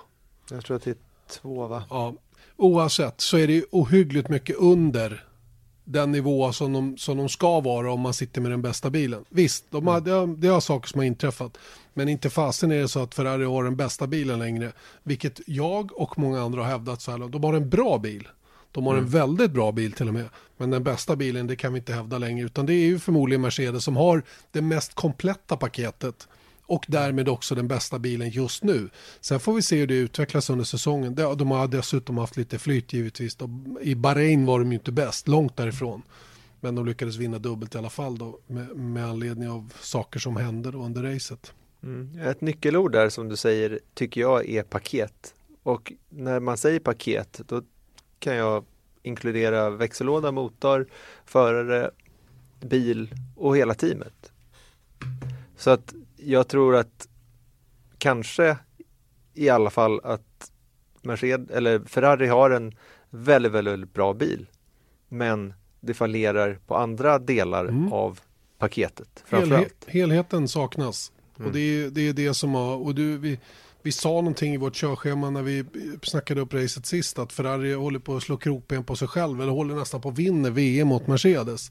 [0.51, 0.97] Jag tror att det är
[1.29, 1.85] Två va?
[1.91, 2.15] Ja.
[2.57, 5.25] Oavsett så är det ohyggligt mycket under
[5.85, 9.25] den nivå som de, som de ska vara om man sitter med den bästa bilen.
[9.29, 10.05] Visst, de har, mm.
[10.05, 11.59] det, har, det har saker som har inträffat.
[11.95, 14.73] Men inte fasen är det så att Ferrari har den bästa bilen längre.
[15.03, 17.33] Vilket jag och många andra har hävdat så här långt.
[17.33, 18.29] De har en bra bil.
[18.73, 19.05] De har mm.
[19.05, 20.29] en väldigt bra bil till och med.
[20.57, 22.47] Men den bästa bilen det kan vi inte hävda längre.
[22.47, 26.29] Utan det är ju förmodligen Mercedes som har det mest kompletta paketet
[26.67, 28.89] och därmed också den bästa bilen just nu.
[29.21, 31.15] Sen får vi se hur det utvecklas under säsongen.
[31.15, 33.37] De har dessutom haft lite flyt givetvis.
[33.81, 36.03] I Bahrain var de ju inte bäst, långt därifrån.
[36.61, 40.37] Men de lyckades vinna dubbelt i alla fall då med, med anledning av saker som
[40.37, 41.53] hände då under racet.
[41.83, 42.19] Mm.
[42.19, 45.35] Ett nyckelord där som du säger tycker jag är paket.
[45.63, 47.63] Och när man säger paket då
[48.23, 48.65] kan jag
[49.03, 50.87] inkludera växellåda, motor,
[51.25, 51.91] förare,
[52.61, 54.33] bil och hela teamet.
[55.57, 57.09] Så att jag tror att
[57.99, 58.57] kanske
[59.35, 60.53] i alla fall att
[61.03, 62.75] Mercedes eller Ferrari har en
[63.11, 64.47] väldigt, väldigt bra bil.
[65.09, 67.93] Men det fallerar på andra delar mm.
[67.93, 68.21] av
[68.59, 69.25] paketet.
[69.29, 71.13] Helhet, helheten saknas.
[71.37, 71.47] Mm.
[71.47, 73.39] Och det är, det är det som har, och du, vi,
[73.83, 75.65] vi sa någonting i vårt körschema när vi
[76.03, 79.53] snackade upp racet sist att Ferrari håller på att slå kroppen på sig själv eller
[79.53, 81.71] håller nästan på att vinna VM mot Mercedes.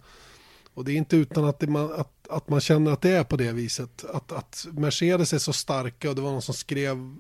[0.74, 3.38] Och det är inte utan att, det, att, att man känner att det är på
[3.38, 4.06] det viset.
[4.14, 7.16] Att, att Mercedes är så starka och det var någon som skrev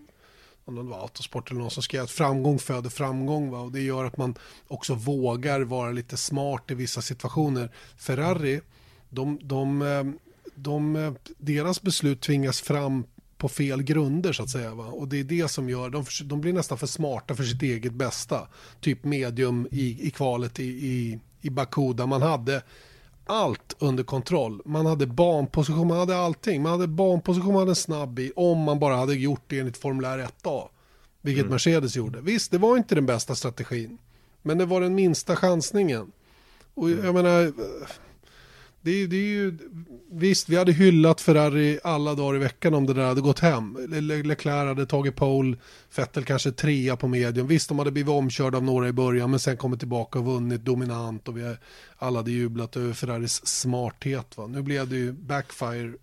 [0.65, 3.51] om det var Autosport eller någon som skrev att framgång föder framgång.
[3.51, 3.59] Va?
[3.59, 4.35] Och det gör att man
[4.67, 7.71] också vågar vara lite smart i vissa situationer.
[7.97, 8.61] Ferrari,
[9.09, 10.19] de, de, de,
[10.55, 13.03] de, deras beslut tvingas fram
[13.41, 14.75] på fel grunder så att säga.
[14.75, 14.85] Va?
[14.85, 17.93] Och det är det som gör, de, de blir nästan för smarta för sitt eget
[17.93, 18.47] bästa.
[18.79, 22.61] Typ medium i, i kvalet i, i, i Baku där man hade
[23.25, 24.61] allt under kontroll.
[24.65, 26.61] Man hade banposition, man hade allting.
[26.61, 30.27] Man hade banposition, man hade snabb i om man bara hade gjort det enligt formulär
[30.43, 30.67] 1A.
[31.21, 31.51] Vilket mm.
[31.51, 32.21] Mercedes gjorde.
[32.21, 33.97] Visst, det var inte den bästa strategin.
[34.41, 36.11] Men det var den minsta chansningen.
[36.73, 37.13] Och jag mm.
[37.13, 37.53] menar,
[38.81, 39.57] det, det är ju,
[40.11, 43.77] visst, vi hade hyllat Ferrari alla dagar i veckan om det där hade gått hem.
[43.89, 45.57] Le Leclerc hade tagit pole,
[45.95, 47.47] Vettel kanske trea på medium.
[47.47, 50.61] Visst, de hade blivit omkörda av några i början, men sen kommit tillbaka och vunnit
[50.61, 51.55] dominant och vi
[51.97, 54.37] alla hade jublat över Ferraris smarthet.
[54.37, 54.47] Va?
[54.47, 55.93] Nu blev det ju backfire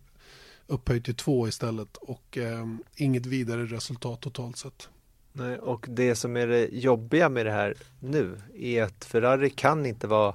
[0.67, 4.89] upphöjt till två istället och eh, inget vidare resultat totalt sett.
[5.33, 9.87] Nej, och det som är det jobbiga med det här nu är att Ferrari kan
[9.87, 10.35] inte vara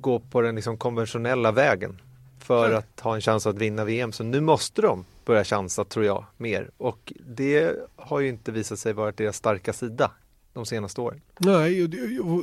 [0.00, 2.00] gå på den liksom konventionella vägen
[2.38, 2.78] för Nej.
[2.78, 4.12] att ha en chans att vinna VM.
[4.12, 6.70] Så nu måste de börja chansa, tror jag, mer.
[6.76, 10.10] Och det har ju inte visat sig vara deras starka sida
[10.52, 11.20] de senaste åren.
[11.38, 11.88] Nej,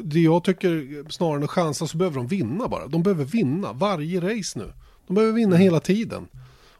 [0.04, 2.88] det jag tycker snarare än att chansa så behöver de vinna bara.
[2.88, 4.74] De behöver vinna varje race nu.
[5.08, 5.62] De behöver vinna mm.
[5.62, 6.28] hela tiden.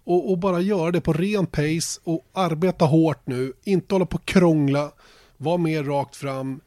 [0.04, 3.54] Och, och, bara göra det på ren pace och arbeta hårt nu.
[3.64, 4.92] Inte hålla på och krångla.
[5.38, 6.60] Var mer rakt fram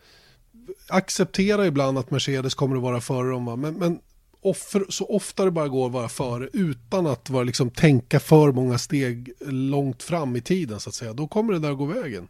[0.89, 3.57] acceptera ibland att Mercedes kommer att vara före dem, va?
[3.57, 3.99] men, men
[4.41, 8.53] offer, så ofta det bara går att vara före utan att vara, liksom, tänka för
[8.53, 11.85] många steg långt fram i tiden så att säga, då kommer det där att gå
[11.85, 12.29] vägen.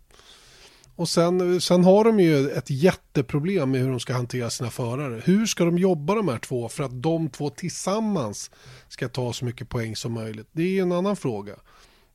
[0.96, 5.22] Och sen, sen har de ju ett jätteproblem med hur de ska hantera sina förare.
[5.24, 8.50] Hur ska de jobba de här två för att de två tillsammans
[8.88, 10.48] ska ta så mycket poäng som möjligt?
[10.52, 11.52] Det är en annan fråga.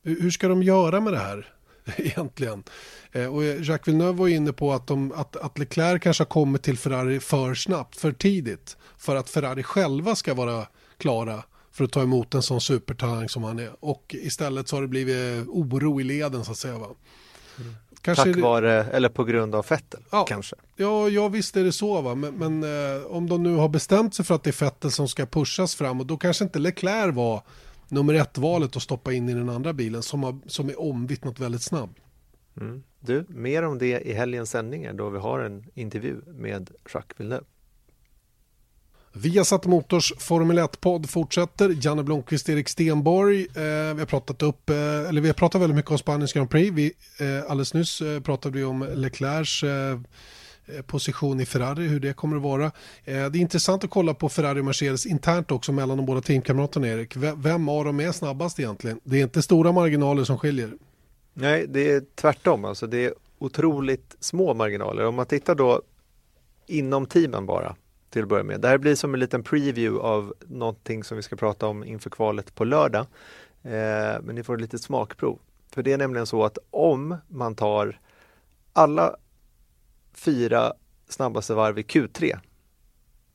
[0.02, 1.53] Hur ska de göra med det här?
[1.96, 2.62] egentligen.
[3.12, 6.62] Eh, och Jacques Villeneuve var inne på att, de, att, att Leclerc kanske har kommit
[6.62, 8.76] till Ferrari för snabbt, för tidigt.
[8.98, 10.66] För att Ferrari själva ska vara
[10.98, 11.42] klara
[11.72, 13.70] för att ta emot en sån supertalang som han är.
[13.80, 16.78] Och istället så har det blivit oro i leden så att säga.
[16.78, 16.86] Va?
[17.60, 17.74] Mm.
[18.00, 20.56] Kanske Tack vare, eller på grund av Vettel ja, kanske?
[20.76, 22.00] Ja, ja, visst är det så.
[22.00, 22.14] Va?
[22.14, 25.08] Men, men eh, om de nu har bestämt sig för att det är Vettel som
[25.08, 27.42] ska pushas fram och då kanske inte Leclerc var
[27.88, 31.62] nummer ett-valet att stoppa in i den andra bilen som, har, som är omvittnat väldigt
[31.62, 31.98] snabb.
[32.60, 32.82] Mm.
[33.00, 37.44] Du, mer om det i helgens sändningar då vi har en intervju med Jacques Villeneuve.
[39.16, 41.76] Viasat Motors Formel 1-podd fortsätter.
[41.80, 43.40] Janne Blomqvist, Erik Stenborg.
[43.40, 44.76] Eh, vi har pratat upp, eh,
[45.08, 46.72] eller vi har pratat väldigt mycket om Spaniens Grand Prix.
[46.72, 50.00] Vi, eh, alldeles nyss eh, pratade vi om Leclercs eh,
[50.66, 52.64] Eh, position i Ferrari, hur det kommer att vara.
[52.64, 52.70] Eh,
[53.04, 56.88] det är intressant att kolla på Ferrari och Mercedes internt också mellan de båda teamkamraterna
[56.88, 57.16] Erik.
[57.16, 59.00] Vem av dem är snabbast egentligen?
[59.04, 60.72] Det är inte stora marginaler som skiljer.
[61.34, 62.64] Nej, det är tvärtom.
[62.64, 65.06] Alltså det är otroligt små marginaler.
[65.06, 65.82] Om man tittar då
[66.66, 67.76] inom teamen bara
[68.10, 68.60] till att börja med.
[68.60, 72.10] Det här blir som en liten preview av någonting som vi ska prata om inför
[72.10, 73.06] kvalet på lördag.
[73.62, 75.38] Eh, men ni får ett litet smakprov.
[75.70, 78.00] För det är nämligen så att om man tar
[78.72, 79.16] alla
[80.14, 80.72] fyra
[81.08, 82.38] snabbaste varv i Q3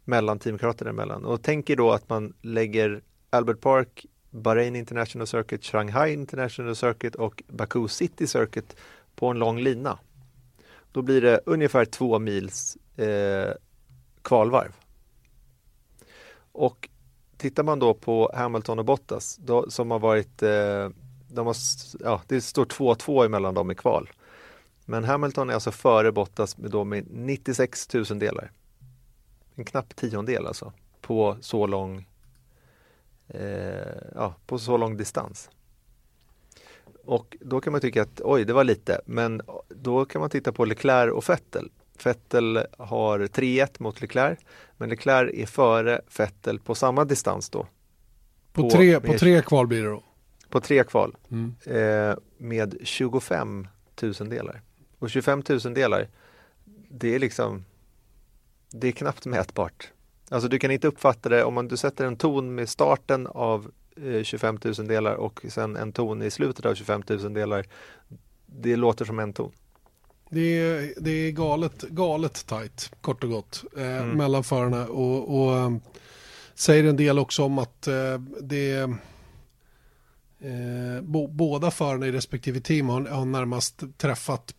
[0.05, 1.25] mellan teamkamraterna emellan.
[1.25, 7.15] Och tänk er då att man lägger Albert Park, Bahrain International Circuit, Shanghai International Circuit
[7.15, 8.75] och Baku City Circuit
[9.15, 9.99] på en lång lina.
[10.91, 13.53] Då blir det ungefär två mils eh,
[14.21, 14.71] kvalvarv.
[16.51, 16.89] Och
[17.37, 20.89] tittar man då på Hamilton och Bottas då, som har varit, eh,
[21.27, 21.55] de har,
[21.99, 24.09] ja, det står 2-2 emellan dem i kval.
[24.89, 28.51] Men Hamilton är alltså före Bottas med, då med 96 000 delar.
[29.55, 32.07] En knapp tiondel alltså på så lång
[33.27, 33.41] eh,
[34.15, 35.49] ja, på så lång distans.
[37.05, 40.51] Och då kan man tycka att oj, det var lite, men då kan man titta
[40.51, 41.69] på Leclerc och Vettel.
[42.03, 44.39] Vettel har 3-1 mot Leclerc,
[44.77, 47.67] men Leclerc är före Vettel på samma distans då.
[48.53, 50.03] På, på tre, på tre kval blir det då?
[50.49, 51.55] På tre kval mm.
[51.65, 53.67] eh, med 25
[54.01, 54.61] 000 delar.
[54.99, 56.07] Och 25 000 delar,
[56.89, 57.65] det är liksom,
[58.71, 59.91] det är knappt mätbart.
[60.29, 63.71] Alltså du kan inte uppfatta det om man, du sätter en ton med starten av
[64.03, 67.65] eh, 25 000 delar och sen en ton i slutet av 25 000 delar.
[68.45, 69.51] Det låter som en ton.
[70.29, 74.17] Det är, det är galet, galet tajt, kort och gott, eh, mm.
[74.17, 74.87] mellan förarna.
[74.87, 75.75] Och, och äh,
[76.55, 78.89] säger en del också om att äh, det,
[80.41, 84.55] Eh, bo, båda förarna i respektive team har, har närmast träffat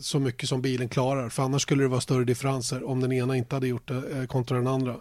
[0.00, 1.28] så mycket som bilen klarar.
[1.28, 4.26] För annars skulle det vara större differenser om den ena inte hade gjort det eh,
[4.26, 4.96] kontra den andra.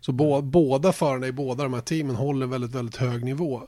[0.00, 3.62] Så bo, båda förarna i båda de här teamen håller väldigt, väldigt hög nivå.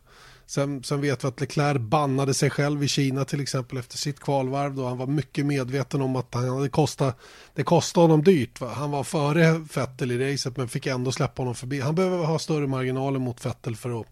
[0.47, 4.21] Sen, sen vet vi att Leclerc bannade sig själv i Kina till exempel efter sitt
[4.21, 7.19] kvalvarv då han var mycket medveten om att han hade kostat,
[7.55, 8.61] det kostade honom dyrt.
[8.61, 8.69] Va?
[8.75, 11.81] Han var före Vettel i racet men fick ändå släppa honom förbi.
[11.81, 14.07] Han behöver ha större marginaler mot Vettel för att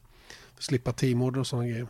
[0.59, 1.87] slippa teamorder och sådana grejer.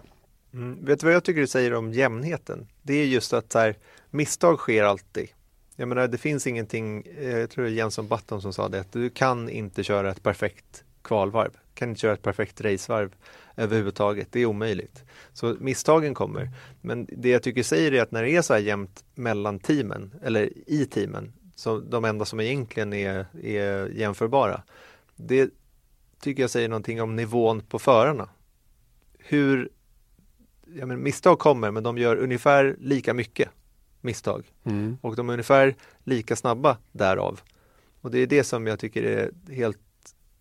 [0.54, 0.84] Mm.
[0.84, 2.66] Vet du vad jag tycker du säger om jämnheten?
[2.82, 3.76] Det är just att så här,
[4.10, 5.28] misstag sker alltid.
[5.76, 8.80] Jag menar, det finns ingenting, eh, jag tror det är Jenson Button som sa det,
[8.80, 13.14] att du kan inte köra ett perfekt kvalvarv, kan inte köra ett perfekt racevarv
[13.56, 15.04] överhuvudtaget, det är omöjligt.
[15.32, 16.50] Så misstagen kommer.
[16.80, 20.14] Men det jag tycker säger är att när det är så här jämnt mellan teamen,
[20.22, 24.62] eller i teamen, så de enda som egentligen är, är jämförbara,
[25.16, 25.50] det
[26.20, 28.28] tycker jag säger någonting om nivån på förarna.
[29.18, 29.70] Hur,
[30.74, 33.48] ja men misstag kommer men de gör ungefär lika mycket
[34.00, 34.52] misstag.
[34.64, 34.98] Mm.
[35.00, 37.40] Och de är ungefär lika snabba därav.
[38.00, 39.78] Och det är det som jag tycker är helt,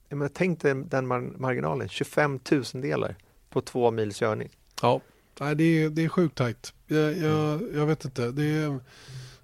[0.10, 1.08] jag menar, tänk dig den
[1.38, 3.16] marginalen, 25 tusendelar
[3.50, 4.50] på två mils körning.
[5.40, 6.74] Ja, det är, det är sjukt tajt.
[6.88, 8.80] Jag, jag, jag vet inte, det är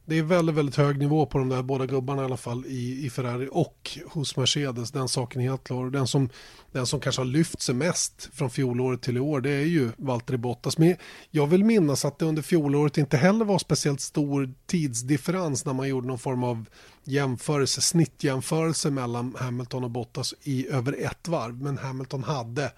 [0.09, 3.05] det är väldigt, väldigt hög nivå på de där båda gubbarna i alla fall i,
[3.05, 4.91] i Ferrari och hos Mercedes.
[4.91, 5.89] Den saken är helt klar.
[5.89, 6.29] Den som,
[6.71, 9.91] den som kanske har lyft sig mest från fjolåret till i år det är ju
[9.97, 10.77] Valtteri Bottas.
[10.77, 10.95] Men
[11.31, 15.87] jag vill minnas att det under fjolåret inte heller var speciellt stor tidsdifferens när man
[15.87, 16.65] gjorde någon form av
[17.03, 21.61] jämförelse, snittjämförelse mellan Hamilton och Bottas i över ett varv.
[21.61, 22.71] Men Hamilton hade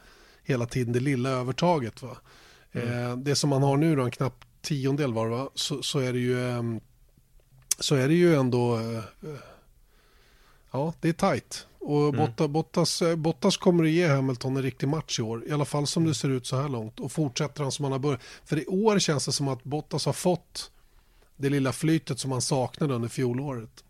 [0.43, 2.01] hela tiden det lilla övertaget.
[2.01, 2.17] Va?
[2.71, 3.11] Mm.
[3.11, 5.49] Eh, det som man har nu då, en knapp tiondel var va?
[5.55, 6.61] Så, så är det ju eh,
[7.81, 9.03] så är det ju ändå, eh,
[10.71, 11.67] ja det är tajt.
[11.79, 12.53] Och mm.
[12.53, 15.87] Bottas, eh, Bottas kommer att ge Hamilton en riktig match i år, i alla fall
[15.87, 16.99] som det ser ut så här långt.
[16.99, 18.21] Och fortsätter han som han har börjat.
[18.45, 20.71] För i år känns det som att Bottas har fått
[21.37, 23.83] det lilla flytet som han saknade under fjolåret.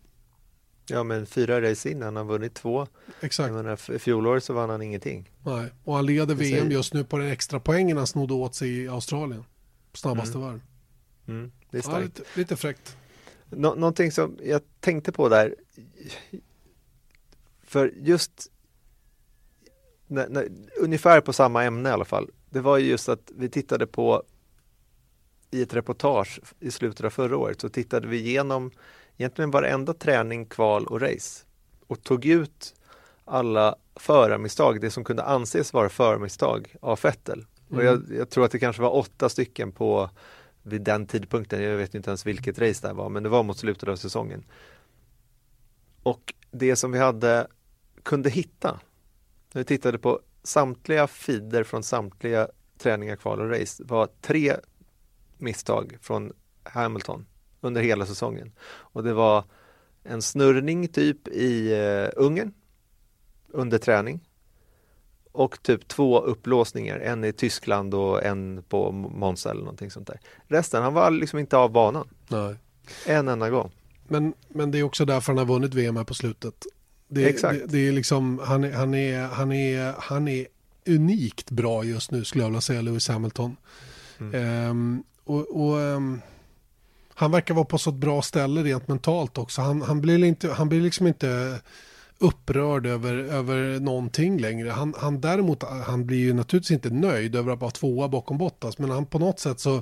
[0.88, 2.88] Ja men fyra race in, han har vunnit två.
[3.22, 3.54] Exakt.
[3.54, 5.30] Menar, fjolåret så vann han ingenting.
[5.44, 8.84] Nej, och han leder VM just nu på den extra poängen han snodde åt sig
[8.84, 9.44] i Australien.
[9.94, 10.48] Snabbaste mm.
[10.48, 10.62] varv.
[11.28, 11.98] Mm, det är starkt.
[12.00, 12.98] Ja, lite, lite fräckt.
[13.52, 15.56] Nå någonting som jag tänkte på där,
[17.64, 18.52] för just
[20.08, 23.88] när, när, ungefär på samma ämne i alla fall, det var just att vi tittade
[23.88, 24.24] på
[25.52, 28.72] i ett reportage i slutet av förra året så tittade vi igenom
[29.18, 31.45] egentligen varenda träning, kval och race
[31.88, 32.74] och tog ut
[33.26, 37.45] alla förarmisstag, det som kunde anses vara förarmisstag av Fettel.
[37.70, 37.80] Mm.
[37.80, 40.10] Och jag, jag, tror att det kanske var åtta stycken på
[40.64, 43.57] vid den tidpunkten, jag vet inte ens vilket race det var, men det var mot
[43.57, 44.43] slutet av säsongen.
[46.03, 47.47] Och det som vi hade
[48.03, 48.80] kunde hitta,
[49.53, 52.47] när vi tittade på samtliga feeder från samtliga
[52.78, 54.55] träningar, kval och race, var tre
[55.38, 56.34] misstag från
[56.64, 57.26] Hamilton
[57.62, 58.51] under hela säsongen.
[58.64, 59.43] Och det var
[60.03, 62.53] en snurrning typ i eh, Ungern
[63.47, 64.30] under träning
[65.32, 70.19] och typ två upplåsningar, en i Tyskland och en på Monza eller någonting sånt där.
[70.47, 72.07] Resten, han var liksom inte av banan.
[72.27, 72.55] Nej.
[73.05, 73.71] En enda gång.
[74.07, 76.65] Men, men det är också därför han har vunnit VM här på slutet.
[77.07, 77.59] Det, Exakt.
[77.59, 80.47] Det, det, är liksom, han, han, är, han, är, han är
[80.88, 83.55] unikt bra just nu skulle jag vilja säga, Lewis Hamilton.
[84.19, 84.69] Mm.
[84.69, 86.21] Um, och, och um,
[87.13, 89.61] han verkar vara på så ett bra ställe rent mentalt också.
[89.61, 91.61] Han, han, blir, inte, han blir liksom inte
[92.22, 94.69] upprörd över, över någonting längre.
[94.69, 98.78] Han, han däremot, han blir ju naturligtvis inte nöjd över att vara tvåa bakom Bottas,
[98.78, 99.82] men han på något sätt så,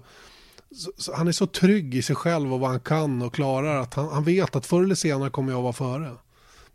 [0.76, 3.78] så, så han är så trygg i sig själv och vad han kan och klarar
[3.78, 6.12] att han, han vet att förr eller senare kommer jag vara före.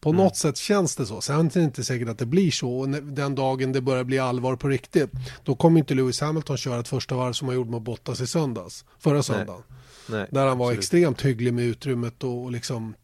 [0.00, 0.24] På mm.
[0.24, 1.20] något sätt känns det så.
[1.20, 2.78] Sen är det inte säkert att det blir så.
[2.78, 5.10] Och den dagen det börjar bli allvar på riktigt,
[5.44, 8.26] då kommer inte Lewis Hamilton köra ett första varv som han gjorde med Bottas i
[8.26, 9.62] söndags, förra söndagen.
[9.68, 9.78] Nej.
[10.06, 10.78] Nej, där han var absolut.
[10.78, 12.94] extremt hygglig med utrymmet och, och liksom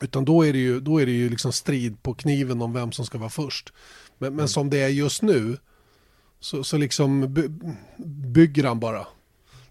[0.00, 2.92] utan då är det ju, då är det ju liksom strid på kniven om vem
[2.92, 3.72] som ska vara först.
[4.18, 4.48] Men, men mm.
[4.48, 5.56] som det är just nu
[6.40, 7.36] så, så liksom
[8.32, 9.06] bygger han bara.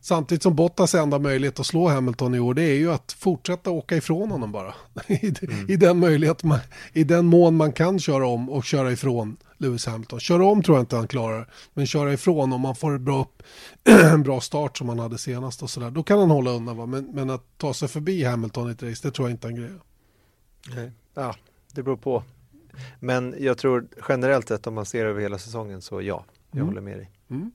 [0.01, 3.69] Samtidigt som Bottas enda möjlighet att slå Hamilton i år det är ju att fortsätta
[3.69, 4.73] åka ifrån honom bara.
[5.07, 5.69] I, mm.
[5.69, 6.59] I, den möjlighet man,
[6.93, 10.19] I den mån man kan köra om och köra ifrån Lewis Hamilton.
[10.19, 11.49] Köra om tror jag inte han klarar.
[11.73, 13.27] Men köra ifrån om man får ett bra,
[14.13, 15.91] en bra start som han hade senast och sådär.
[15.91, 16.85] Då kan han hålla undan va.
[16.85, 19.55] Men, men att ta sig förbi Hamilton i ett race det tror jag inte han
[19.55, 19.79] grejer.
[20.75, 20.91] Nej.
[21.13, 21.35] Ja,
[21.73, 22.23] det beror på.
[22.99, 26.67] Men jag tror generellt sett om man ser över hela säsongen så ja, jag mm.
[26.67, 27.11] håller med dig.
[27.29, 27.51] Mm.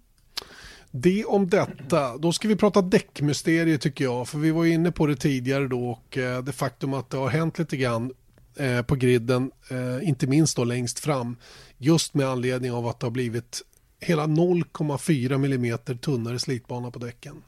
[0.91, 2.19] Det om detta.
[2.19, 4.29] Då ska vi prata däckmysterier tycker jag.
[4.29, 7.29] För vi var inne på det tidigare då och eh, det faktum att det har
[7.29, 8.13] hänt lite grann
[8.57, 9.51] eh, på griden.
[9.71, 11.37] Eh, inte minst då längst fram.
[11.79, 13.63] Just med anledning av att det har blivit
[14.01, 17.43] hela 0,4 millimeter tunnare slitbana på däcken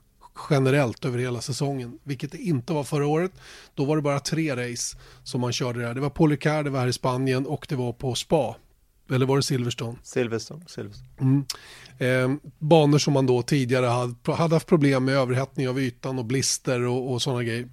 [0.50, 3.32] generellt över hela säsongen, vilket det inte var förra året.
[3.74, 5.94] Då var det bara tre race som man körde där.
[5.94, 8.56] Det var Paul Ricard, det var här i Spanien och det var på Spa.
[9.10, 9.98] Eller var det Silverstone?
[10.02, 10.64] Silverstone.
[10.66, 11.08] Silverstone.
[11.20, 11.44] Mm.
[11.98, 16.24] Eh, banor som man då tidigare hade, hade haft problem med överhettning av ytan och
[16.24, 17.68] blister och, och sådana grejer.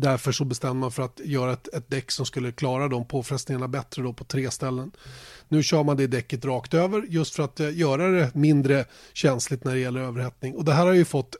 [0.00, 3.68] Därför så bestämde man för att göra ett, ett däck som skulle klara de påfrestningarna
[3.68, 4.92] bättre då på tre ställen.
[5.48, 9.64] Nu kör man det däcket rakt över just för att eh, göra det mindre känsligt
[9.64, 10.54] när det gäller överhettning.
[10.54, 11.36] Och det här har ju fått,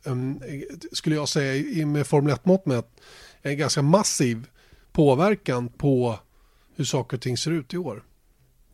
[0.93, 2.85] skulle jag säga med Formel 1-mått med
[3.43, 4.47] en ganska massiv
[4.93, 6.19] påverkan på
[6.77, 8.05] hur saker och ting ser ut i år.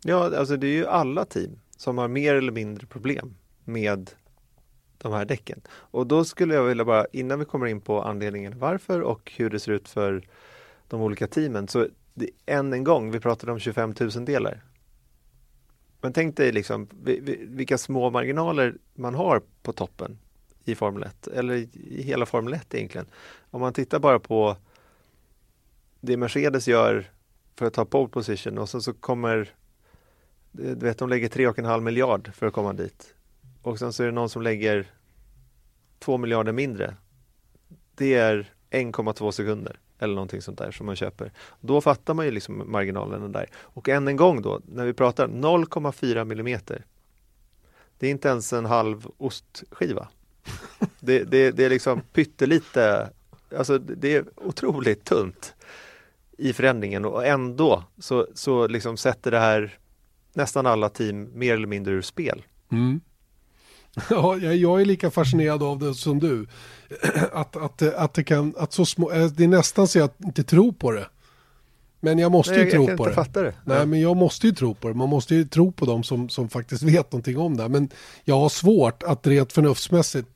[0.04, 4.10] Ja, alltså det är ju alla team som har mer eller mindre problem med
[5.08, 5.60] de här däcken.
[5.68, 9.50] Och då skulle jag vilja bara, innan vi kommer in på anledningen varför och hur
[9.50, 10.22] det ser ut för
[10.88, 14.62] de olika teamen, så det, än en gång, vi pratade om 25 000 delar.
[16.00, 16.88] Men tänk dig liksom
[17.48, 20.18] vilka små marginaler man har på toppen
[20.64, 23.06] i Formel 1, eller i hela Formel 1 egentligen.
[23.50, 24.56] Om man tittar bara på
[26.00, 27.10] det Mercedes gör
[27.54, 29.54] för att ta pole position och sen så kommer
[30.56, 33.14] du vet, de lägger 3,5 miljard för att komma dit.
[33.64, 34.86] Och sen så är det någon som lägger
[35.98, 36.94] 2 miljarder mindre.
[37.94, 41.32] Det är 1,2 sekunder eller någonting sånt där som man köper.
[41.60, 43.46] Då fattar man ju liksom marginalerna där.
[43.54, 46.84] Och än en gång då, när vi pratar 0,4 millimeter.
[47.98, 50.08] Det är inte ens en halv ostskiva.
[51.00, 53.10] Det, det, det är liksom pyttelite,
[53.56, 55.54] alltså det är otroligt tunt
[56.38, 59.78] i förändringen och ändå så, så liksom sätter det här
[60.32, 62.42] nästan alla team mer eller mindre ur spel.
[62.72, 63.00] Mm.
[64.10, 66.46] Ja, jag är lika fascinerad av det som du.
[67.32, 70.42] Att, att, att, det, kan, att så små, eh, det är nästan så jag inte
[70.42, 71.06] tror på det.
[72.00, 73.14] Men jag måste Nej, ju tro jag på det.
[73.14, 73.54] Fatta det.
[73.64, 73.86] Nej, ja.
[73.86, 74.94] men jag måste ju tro på det.
[74.94, 77.68] Man måste ju tro på dem som, som faktiskt vet någonting om det.
[77.68, 77.88] Men
[78.24, 80.28] jag har svårt att rent förnuftsmässigt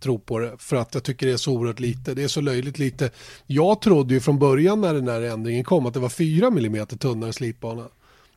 [0.00, 2.14] tro på det för att jag tycker det är så oerhört lite.
[2.14, 3.10] Det är så löjligt lite.
[3.46, 6.86] Jag trodde ju från början när den här ändringen kom att det var 4 mm
[6.86, 7.84] tunnare slitbana.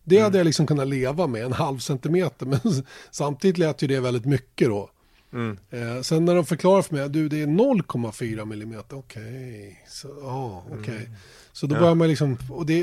[0.04, 0.24] Det mm.
[0.24, 2.46] hade jag liksom kunnat leva med, en halv centimeter.
[2.66, 4.90] Men samtidigt lät ju det väldigt mycket då.
[5.34, 5.58] Mm.
[5.70, 9.24] Eh, sen när de förklarar för mig, du det är 0,4 millimeter, okej.
[9.24, 9.76] Okay.
[9.88, 10.96] Så, ah, okay.
[10.96, 11.12] Mm.
[11.52, 11.80] så då ja.
[11.80, 12.80] börjar man liksom, och det,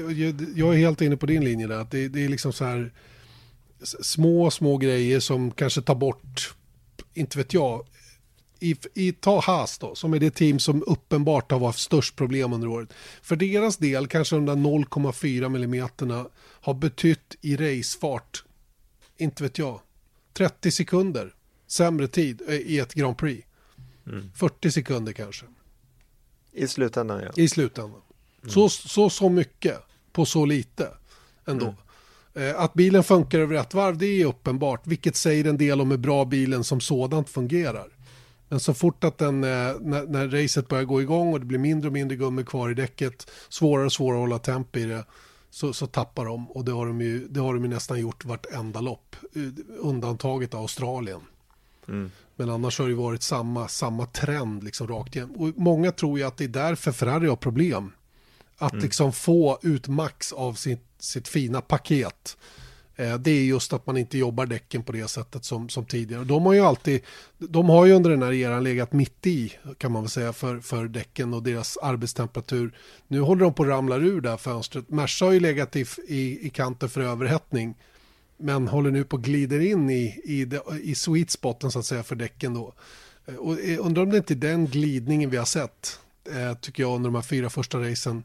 [0.55, 2.93] jag är helt inne på din linje där, att det, det är liksom så här
[3.83, 6.55] små, små grejer som kanske tar bort,
[7.15, 7.87] inte vet jag,
[8.61, 12.53] i, i ta Haas då, som är det team som uppenbart har varit störst problem
[12.53, 12.93] under året.
[13.23, 16.27] För deras del kanske de där 0,4 millimeterna
[16.61, 18.45] har betytt i racefart,
[19.17, 19.81] inte vet jag,
[20.33, 21.35] 30 sekunder
[21.67, 23.47] sämre tid eh, i ett Grand Prix.
[24.07, 24.31] Mm.
[24.35, 25.47] 40 sekunder kanske.
[26.53, 27.43] I slutändan ja.
[27.43, 28.01] I slutändan.
[28.43, 28.51] Mm.
[28.51, 29.79] Så, så, så mycket
[30.13, 30.89] på så lite
[31.47, 31.67] ändå.
[31.67, 32.51] Mm.
[32.51, 35.91] Eh, att bilen funkar över ett varv det är uppenbart, vilket säger en del om
[35.91, 37.89] hur bra bilen som sådant fungerar.
[38.49, 41.59] Men så fort att den, eh, när, när racet börjar gå igång och det blir
[41.59, 45.05] mindre och mindre gummi kvar i däcket, svårare och svårare att hålla tempo i det,
[45.51, 46.51] så, så tappar de.
[46.51, 49.17] Och det har de, ju, det har de ju nästan gjort vartenda lopp,
[49.79, 51.21] undantaget Australien.
[51.89, 52.11] Mm.
[52.37, 55.31] Men annars har det varit samma, samma trend liksom rakt igen.
[55.37, 57.93] Och många tror ju att det är därför Ferrari har problem.
[58.57, 58.85] Att mm.
[58.85, 62.37] liksom få ut max av sitt, sitt fina paket.
[62.99, 66.25] Eh, det är just att man inte jobbar däcken på det sättet som, som tidigare.
[66.25, 67.01] De har ju alltid,
[67.39, 70.61] de har ju under den här eran legat mitt i kan man väl säga för,
[70.61, 72.73] för däcken och deras arbetstemperatur.
[73.09, 74.91] Nu håller de på att ramla ur det här fönstret.
[74.91, 77.75] Merca har ju legat i, i, i kanten för överhettning
[78.37, 82.03] men håller nu på att glider in i, i, i sweet spoten så att säga
[82.03, 82.75] för däcken då.
[83.27, 86.01] Eh, och eh, undrar om det inte är den glidningen vi har sett,
[86.61, 88.23] tycker jag, under de här fyra första racen.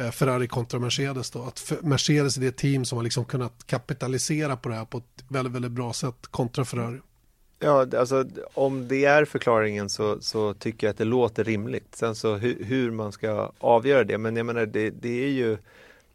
[0.00, 1.42] Eh, Ferrari kontra Mercedes då.
[1.42, 5.24] Att Mercedes är det team som har liksom kunnat kapitalisera på det här på ett
[5.28, 6.98] väldigt, väldigt bra sätt kontra Ferrari.
[7.58, 8.24] Ja, alltså
[8.54, 11.94] om det är förklaringen så, så tycker jag att det låter rimligt.
[11.94, 15.58] Sen så hur, hur man ska avgöra det, men jag menar det, det, är ju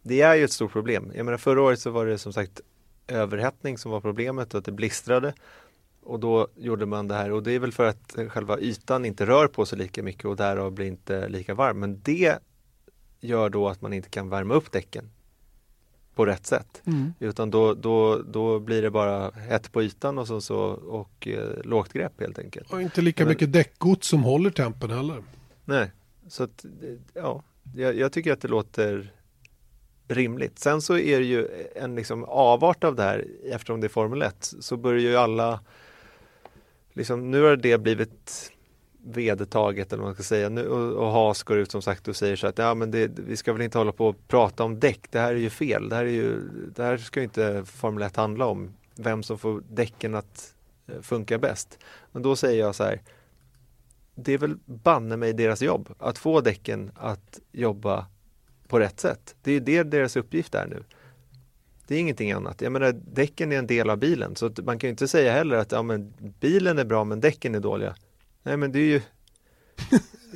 [0.01, 1.11] det är ju ett stort problem.
[1.15, 2.61] Jag menar förra året så var det som sagt
[3.07, 5.33] överhettning som var problemet och att det blistrade.
[6.03, 9.25] Och då gjorde man det här och det är väl för att själva ytan inte
[9.25, 11.79] rör på sig lika mycket och därav blir inte lika varm.
[11.79, 12.39] Men det
[13.26, 15.09] gör då att man inte kan värma upp däcken
[16.15, 16.82] på rätt sätt.
[16.86, 17.13] Mm.
[17.19, 21.63] Utan då, då, då blir det bara hett på ytan och, så, så, och eh,
[21.63, 22.73] lågt grepp helt enkelt.
[22.73, 25.23] Och inte lika Men, mycket däckgods som håller tempen heller.
[25.65, 25.91] Nej,
[26.28, 26.65] så att,
[27.13, 27.43] ja,
[27.76, 29.13] jag, jag, tycker att det låter
[30.07, 30.59] rimligt.
[30.59, 34.21] Sen så är det ju en liksom avart av det här eftersom det är Formel
[34.21, 35.59] 1 så börjar ju alla
[36.93, 38.51] liksom, nu har det blivit
[39.05, 40.49] vedertaget eller vad man ska säga.
[40.49, 43.19] Nu, och, och Haas går ut som sagt och säger så att ja, men det,
[43.19, 44.99] vi ska väl inte hålla på och prata om däck.
[45.09, 45.89] Det här är ju fel.
[45.89, 46.39] Det här, är ju,
[46.75, 48.73] det här ska inte Formel 1 handla om.
[48.95, 50.53] vem som får däcken att
[50.87, 51.79] eh, funka bäst.
[52.11, 53.01] Men då säger jag så här,
[54.15, 58.05] det är väl banne mig deras jobb att få däcken att jobba
[58.67, 59.35] på rätt sätt.
[59.41, 60.83] Det är det deras uppgift är nu.
[61.87, 62.61] Det är ingenting annat.
[62.61, 65.57] Jag menar, däcken är en del av bilen så man kan ju inte säga heller
[65.57, 67.95] att ja, men bilen är bra men däcken är dåliga.
[68.45, 69.01] Nej men det är ju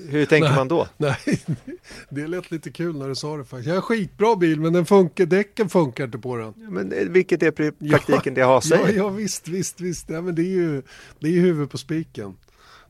[0.08, 0.88] Hur tänker man då?
[0.98, 1.18] Nej,
[2.10, 3.68] det lät lite kul när du sa det faktiskt.
[3.68, 6.54] Jag har skitbra bil men den funkar, däcken funkar inte på den.
[6.58, 8.88] Ja, men eh, vilket är praktiken ja, det har säger?
[8.88, 10.10] Ja, ja visst, visst, visst.
[10.10, 10.82] Ja, men det är ju
[11.20, 12.38] det är huvudet på spiken.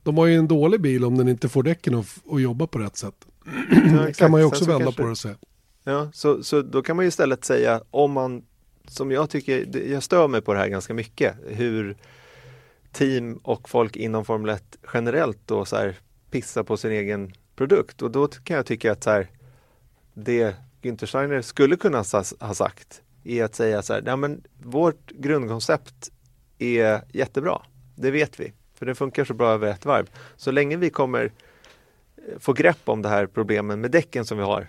[0.03, 2.79] De har ju en dålig bil om den inte får däcken att, att jobba på
[2.79, 3.15] rätt sätt.
[3.71, 5.01] Ja, det kan man ju också vända kanske...
[5.01, 5.35] på det och säga.
[5.83, 8.43] Ja, så, så då kan man ju istället säga om man,
[8.87, 11.97] som jag tycker, jag stör mig på det här ganska mycket, hur
[12.91, 15.95] team och folk inom Formel 1 generellt då så här
[16.31, 19.27] pissar på sin egen produkt och då kan jag tycka att så här,
[20.13, 22.03] det Günther Steiner skulle kunna
[22.39, 26.11] ha sagt är att säga så här, ja men vårt grundkoncept
[26.59, 27.61] är jättebra,
[27.95, 30.09] det vet vi, för det funkar så bra över ett varv.
[30.35, 31.31] Så länge vi kommer
[32.17, 34.67] eh, få grepp om det här problemen med däcken som vi har,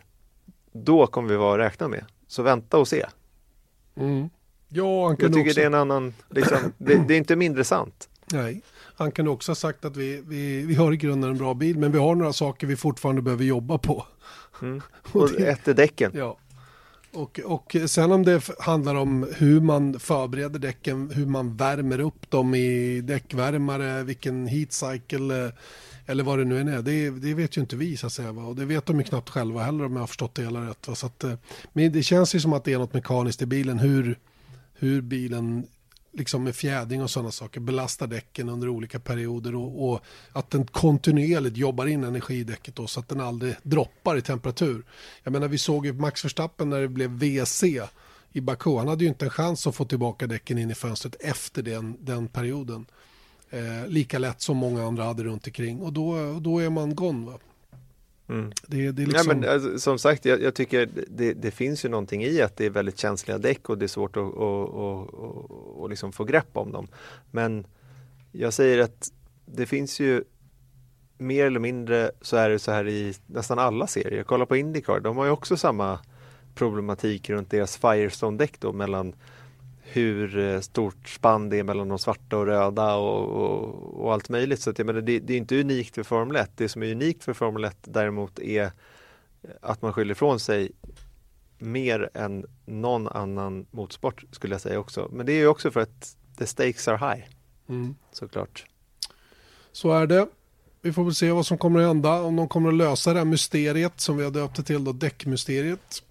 [0.72, 2.04] då kommer vi vara att räkna med.
[2.26, 3.06] Så vänta och se.
[3.96, 4.30] Mm.
[4.68, 5.60] Ja, han kan Jag tycker också...
[5.60, 8.08] det är en annan, liksom, det, det, är inte mindre sant.
[8.32, 8.62] Nej,
[8.96, 11.78] han kan också ha sagt att vi, vi, vi har i grunden en bra bil
[11.78, 14.06] men vi har några saker vi fortfarande behöver jobba på.
[14.62, 14.82] Mm.
[15.12, 16.12] Och, och det, ett är däcken.
[16.14, 16.36] Ja.
[17.12, 22.30] Och, och sen om det handlar om hur man förbereder däcken, hur man värmer upp
[22.30, 25.52] dem i däckvärmare, vilken heat cycle
[26.06, 26.82] eller vad det nu än är.
[26.82, 28.32] Det, det vet ju inte vi så att säga.
[28.32, 28.42] Va?
[28.42, 30.88] Och det vet de ju knappt själva heller om jag har förstått det hela rätt.
[30.88, 30.94] Va?
[30.94, 31.34] Så att, eh,
[31.72, 33.78] men det känns ju som att det är något mekaniskt i bilen.
[33.78, 34.18] Hur,
[34.74, 35.66] hur bilen
[36.12, 40.00] liksom med fjädring och sådana saker belastar däcken under olika perioder och, och,
[40.32, 44.22] att den kontinuerligt jobbar in energi i däcket då, så att den aldrig droppar i
[44.22, 44.84] temperatur.
[45.22, 47.64] Jag menar vi såg ju Max Verstappen när det blev WC
[48.32, 48.76] i Baku.
[48.76, 51.96] Han hade ju inte en chans att få tillbaka däcken in i fönstret efter den,
[52.00, 52.86] den perioden.
[53.50, 57.26] Eh, lika lätt som många andra hade runt omkring och då, då är man gone.
[57.26, 57.38] Va?
[58.30, 58.52] Mm.
[58.66, 59.30] Det, det liksom...
[59.30, 62.56] ja, men, alltså, som sagt, jag, jag tycker det, det, finns ju någonting i att
[62.56, 66.24] det är väldigt känsliga däck och det är svårt att, att, att, att liksom få
[66.24, 66.88] grepp om dem.
[67.30, 67.66] Men
[68.32, 69.12] jag säger att
[69.46, 70.24] det finns ju
[71.18, 74.22] mer eller mindre så är det så här i nästan alla serier.
[74.22, 75.98] Kolla på Indycar, de har ju också samma
[76.54, 79.14] problematik runt deras Firestone-däck då mellan
[79.92, 84.28] hur eh, stort spann det är mellan de svarta och röda och, och, och allt
[84.28, 84.60] möjligt.
[84.60, 86.50] Så att, jag menar, det, det, är inte unikt för Formel 1.
[86.54, 88.70] Det som är unikt för Formel 1 däremot är
[89.60, 90.72] att man skyller ifrån sig
[91.58, 95.08] mer än någon annan motorsport skulle jag säga också.
[95.12, 97.24] Men det är ju också för att the stakes are high.
[97.68, 97.94] Mm.
[98.12, 98.66] Såklart.
[99.72, 100.28] Så är det.
[100.82, 102.22] Vi får väl se vad som kommer att hända.
[102.22, 104.92] Om de kommer att lösa det här mysteriet som vi har döpt det till då,
[104.92, 106.02] däckmysteriet.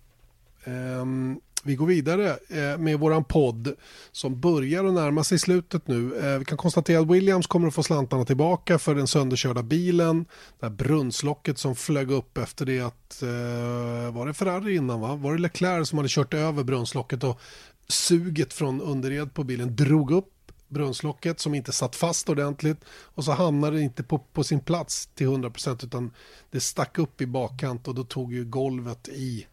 [0.65, 3.75] Um, vi går vidare eh, med våran podd
[4.11, 6.17] som börjar att närma sig slutet nu.
[6.17, 10.25] Eh, vi kan konstatera att Williams kommer att få slantarna tillbaka för den sönderkörda bilen.
[10.59, 15.15] Det här brunnslocket som flög upp efter det att, eh, var det Ferrari innan va?
[15.15, 17.39] Var det Leclerc som hade kört över brunnslocket och
[17.87, 20.33] suget från underred på bilen drog upp
[20.67, 25.09] brunnslocket som inte satt fast ordentligt och så hamnade det inte på, på sin plats
[25.15, 26.11] till 100% utan
[26.51, 29.45] det stack upp i bakkant och då tog ju golvet i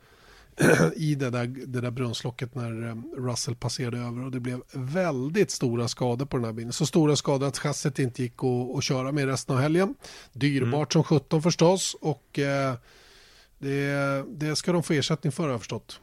[0.96, 5.50] i det där, det där brunnslocket när eh, Russell passerade över och det blev väldigt
[5.50, 6.72] stora skador på den här bilen.
[6.72, 9.94] Så stora skador att chassit inte gick att, att köra med resten av helgen.
[10.32, 11.04] Dyrbart mm.
[11.04, 12.74] som 17 förstås och eh,
[13.58, 16.00] det, det ska de få ersättning för har jag förstått.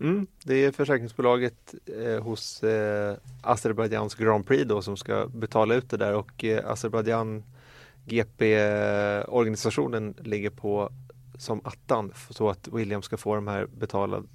[0.00, 5.90] Mm, det är försäkringsbolaget eh, hos eh, Azerbajdzjans Grand Prix då som ska betala ut
[5.90, 7.42] det där och eh, Azerbajdzjan
[8.06, 10.92] GP-organisationen ligger på
[11.40, 14.26] som attan så att William ska få de här betalade,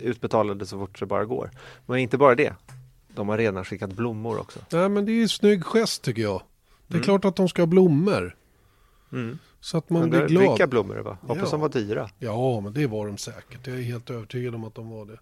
[0.00, 1.50] utbetalade så fort det bara går.
[1.86, 2.54] Men inte bara det.
[3.14, 4.60] De har redan skickat blommor också.
[4.70, 6.42] Nej men det är en snygg gest tycker jag.
[6.86, 7.04] Det är mm.
[7.04, 8.36] klart att de ska ha blommor.
[9.12, 9.38] Mm.
[9.60, 10.48] Så att man blir glad.
[10.48, 11.16] Vilka blommor det var?
[11.20, 11.50] Hoppas ja.
[11.50, 12.10] de var dyra.
[12.18, 13.66] Ja men det var de säkert.
[13.66, 15.18] Jag är helt övertygad om att de var det.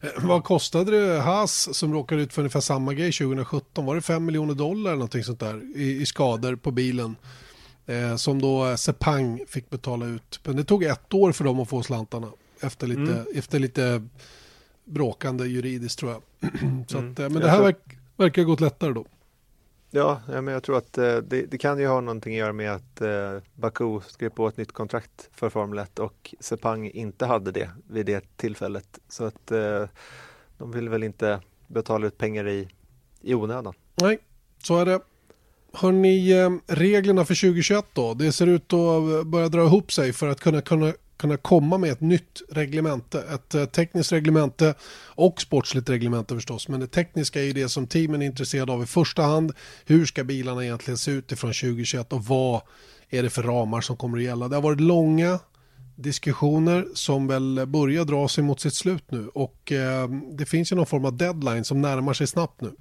[0.00, 3.86] Eh, vad kostade det Haas som råkade ut för ungefär samma grej 2017?
[3.86, 7.16] Var det 5 miljoner dollar eller någonting sånt där i, i skador på bilen?
[7.88, 10.40] Eh, som då Sepang fick betala ut.
[10.44, 12.32] Men det tog ett år för dem att få slantarna.
[12.60, 13.26] Efter lite, mm.
[13.34, 14.08] efter lite
[14.84, 16.22] bråkande juridiskt tror jag.
[16.88, 17.12] Så mm.
[17.12, 19.04] att, eh, men det här verk, verkar gått lättare då.
[19.90, 22.72] Ja, men jag tror att eh, det, det, kan ju ha någonting att göra med
[22.72, 27.52] att eh, Baku skrev på ett nytt kontrakt för Formel 1 och Sepang inte hade
[27.52, 28.98] det vid det tillfället.
[29.08, 29.84] Så att eh,
[30.58, 32.68] de vill väl inte betala ut pengar i,
[33.20, 33.74] i onödan.
[33.94, 34.18] Nej,
[34.62, 35.00] så är det.
[35.72, 38.14] Hörni, eh, reglerna för 2021 då?
[38.14, 41.92] Det ser ut att börja dra ihop sig för att kunna, kunna kunna komma med
[41.92, 43.24] ett nytt reglemente.
[43.34, 46.68] Ett eh, tekniskt reglemente och sportsligt reglemente förstås.
[46.68, 49.52] Men det tekniska är ju det som teamen är intresserade av i första hand.
[49.86, 52.60] Hur ska bilarna egentligen se ut ifrån 2021 och vad
[53.10, 54.48] är det för ramar som kommer att gälla.
[54.48, 55.38] Det har varit långa
[55.96, 60.76] diskussioner som väl börjar dra sig mot sitt slut nu och eh, det finns ju
[60.76, 62.72] någon form av deadline som närmar sig snabbt nu.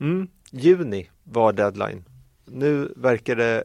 [0.00, 0.28] Mm.
[0.50, 2.04] Juni var deadline.
[2.52, 3.64] Nu verkar det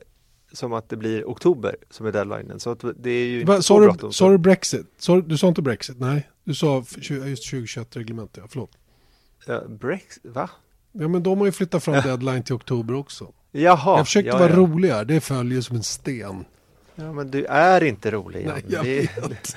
[0.51, 2.59] som att det blir oktober som är deadlinen.
[2.59, 4.13] Så det är ju inte så bråttom.
[4.13, 4.87] Sa du Brexit?
[4.97, 5.99] Så, du sa inte Brexit?
[5.99, 8.71] Nej, du sa just 2021 reglementet, ja, förlåt.
[9.45, 10.49] Ja, Brexit, va?
[10.91, 13.33] Ja, men de har ju flyttat fram deadline till oktober också.
[13.51, 13.97] Jaha.
[13.97, 14.55] Jag försökte ja, vara ja.
[14.55, 16.45] roligare, det följer som en sten.
[16.95, 18.45] Ja, men du är inte rolig.
[18.45, 19.17] Nej, jag, det...
[19.29, 19.55] vet.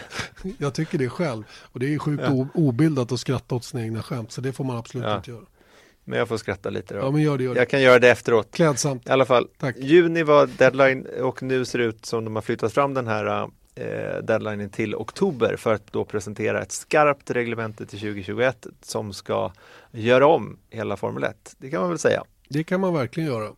[0.58, 1.42] jag tycker det själv.
[1.52, 2.46] Och det är sjukt ja.
[2.54, 5.16] obildat att skratta åt sina egna skämt, så det får man absolut ja.
[5.16, 5.44] inte göra.
[6.04, 7.00] Men jag får skratta lite då.
[7.00, 7.60] Ja, men gör det, gör det.
[7.60, 8.50] Jag kan göra det efteråt.
[8.52, 9.08] Klädsamt.
[9.08, 9.48] I alla fall.
[9.58, 9.76] Tack.
[9.78, 13.50] Juni var deadline och nu ser det ut som de har flyttat fram den här
[13.74, 19.52] eh, deadlinen till oktober för att då presentera ett skarpt reglemente till 2021 som ska
[19.90, 21.54] göra om hela Formel 1.
[21.58, 22.24] Det kan man väl säga.
[22.48, 23.52] Det kan man verkligen göra.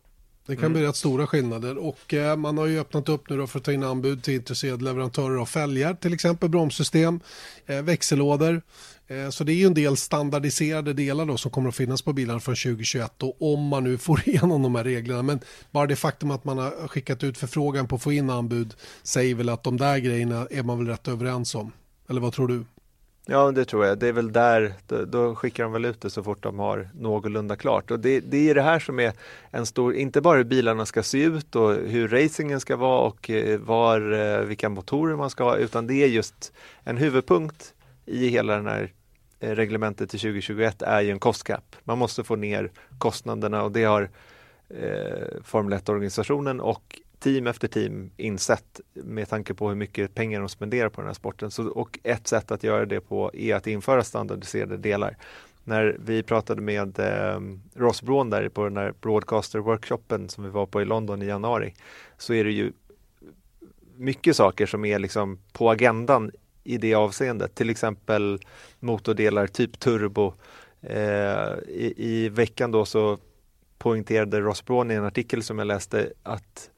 [0.45, 0.73] Det kan mm.
[0.73, 3.65] bli rätt stora skillnader och eh, man har ju öppnat upp nu då för att
[3.65, 7.19] ta in anbud till intresserade leverantörer av fälgar, till exempel bromssystem,
[7.65, 8.61] eh, växellådor.
[9.07, 12.13] Eh, så det är ju en del standardiserade delar då som kommer att finnas på
[12.13, 15.21] bilarna från 2021 och om man nu får igenom de här reglerna.
[15.21, 15.39] Men
[15.71, 18.73] bara det faktum att man har skickat ut förfrågan på att få in anbud
[19.03, 21.71] säger väl att de där grejerna är man väl rätt överens om.
[22.09, 22.65] Eller vad tror du?
[23.25, 23.99] Ja, det tror jag.
[23.99, 26.89] Det är väl där, då, då, skickar de väl ut det så fort de har
[26.93, 27.91] någorlunda klart.
[27.91, 29.13] Och det, det är det här som är
[29.51, 33.29] en stor, inte bara hur bilarna ska se ut och hur racingen ska vara och
[33.29, 36.53] eh, var, eh, vilka motorer man ska ha, utan det är just
[36.83, 37.73] en huvudpunkt
[38.05, 38.91] i hela den här
[39.39, 41.75] eh, reglementet till 2021 är ju en kostkapp.
[41.83, 44.09] Man måste få ner kostnaderna och det har
[44.69, 50.49] eh, Formel 1-organisationen och team efter team insett med tanke på hur mycket pengar de
[50.49, 51.51] spenderar på den här sporten.
[51.51, 55.17] Så, och ett sätt att göra det på är att införa standardiserade delar.
[55.63, 57.39] När vi pratade med eh,
[57.73, 61.73] Ross Braun där på den här broadcaster-workshopen som vi var på i London i januari
[62.17, 62.71] så är det ju
[63.95, 66.31] mycket saker som är liksom på agendan
[66.63, 67.55] i det avseendet.
[67.55, 68.39] Till exempel
[68.79, 70.33] motordelar, typ turbo.
[70.81, 73.17] Eh, i, I veckan då så
[73.77, 76.69] poängterade Ross Braun i en artikel som jag läste att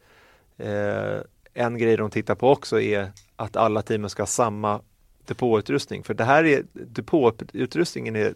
[0.58, 1.20] Eh,
[1.54, 4.82] en grej de tittar på också är att alla teamen ska ha samma
[5.26, 6.04] depåutrustning.
[6.04, 8.34] För det här är depåutrustningen är,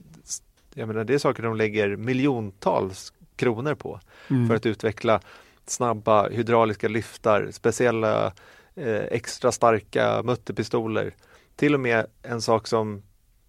[0.73, 3.99] jag menar, det är saker de lägger miljontals kronor på
[4.29, 4.47] mm.
[4.47, 5.21] för att utveckla
[5.65, 8.33] snabba hydrauliska lyftar, speciella
[8.75, 11.15] eh, extra starka mutterpistoler.
[11.55, 13.03] Till och med en sak som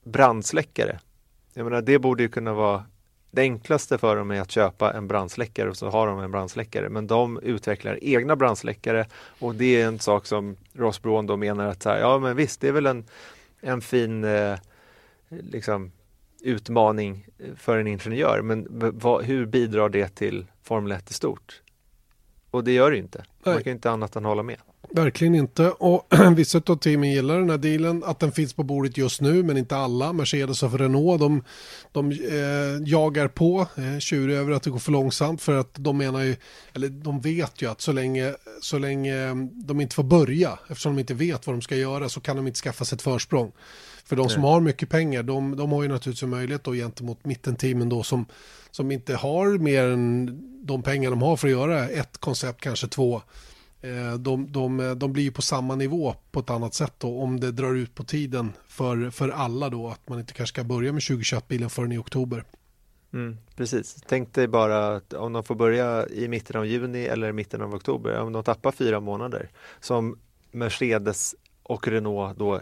[0.05, 1.01] brandsläckare.
[1.55, 2.85] Jag menar, det borde ju kunna vara
[3.31, 6.89] det enklaste för dem är att köpa en brandsläckare och så har de en brandsläckare.
[6.89, 9.07] Men de utvecklar egna brandsläckare
[9.39, 12.61] och det är en sak som Ross Braun då menar att här, ja men visst,
[12.61, 13.05] det är väl en,
[13.61, 14.59] en fin eh,
[15.29, 15.93] liksom,
[16.41, 17.27] utmaning
[17.57, 18.43] för en ingenjör.
[18.43, 21.63] Men vad, hur bidrar det till Formel 1 i stort?
[22.51, 23.25] Och det gör det ju inte.
[23.45, 24.59] Man kan inte annat än hålla med.
[24.93, 25.71] Verkligen inte.
[25.71, 29.43] Och vissa av teamen gillar den här dealen, att den finns på bordet just nu,
[29.43, 30.13] men inte alla.
[30.13, 31.45] Mercedes och Renault, de,
[31.93, 35.99] de eh, jagar på, eh, tjurar över att det går för långsamt, för att de
[35.99, 36.37] menar ju,
[36.75, 41.01] eller de vet ju att så länge, så länge de inte får börja, eftersom de
[41.01, 43.53] inte vet vad de ska göra, så kan de inte skaffa sig ett försprång.
[44.05, 47.25] För de som har mycket pengar, de, de har ju naturligtvis en möjlighet då gentemot
[47.25, 48.27] mittenteamen då som,
[48.71, 52.89] som inte har mer än de pengar de har för att göra ett koncept, kanske
[52.89, 53.23] två
[54.19, 57.75] de, de, de blir på samma nivå på ett annat sätt då, om det drar
[57.75, 61.71] ut på tiden för, för alla då att man inte kanske ska börja med 2021-bilen
[61.71, 62.45] förrän i oktober.
[63.13, 67.33] Mm, precis, tänk dig bara att om de får börja i mitten av juni eller
[67.33, 69.51] mitten av oktober, om de tappar fyra månader
[69.81, 70.19] som
[70.51, 72.61] Mercedes och Renault då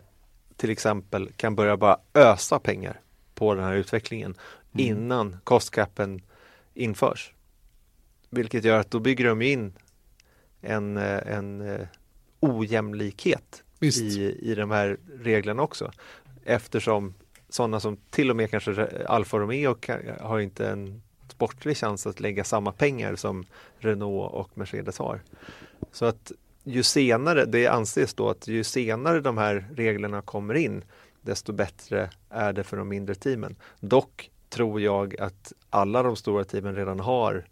[0.57, 3.01] till exempel kan börja bara ösa pengar
[3.35, 4.35] på den här utvecklingen
[4.75, 4.87] mm.
[4.87, 6.23] innan kostcapen
[6.75, 7.33] införs.
[8.31, 9.73] Vilket gör att då bygger de in
[10.61, 11.87] en, eh, en eh,
[12.41, 15.93] ojämlikhet i, i de här reglerna också.
[16.45, 17.15] Eftersom
[17.49, 19.77] sådana som till och med kanske Alfa Romeo
[20.21, 23.45] har inte en sportlig chans att lägga samma pengar som
[23.79, 25.21] Renault och Mercedes har.
[25.93, 26.33] Så att
[26.65, 30.85] ju senare, det anses då att ju senare de här reglerna kommer in
[31.21, 33.57] desto bättre är det för de mindre teamen.
[33.81, 37.47] Dock tror jag att alla de stora teamen redan har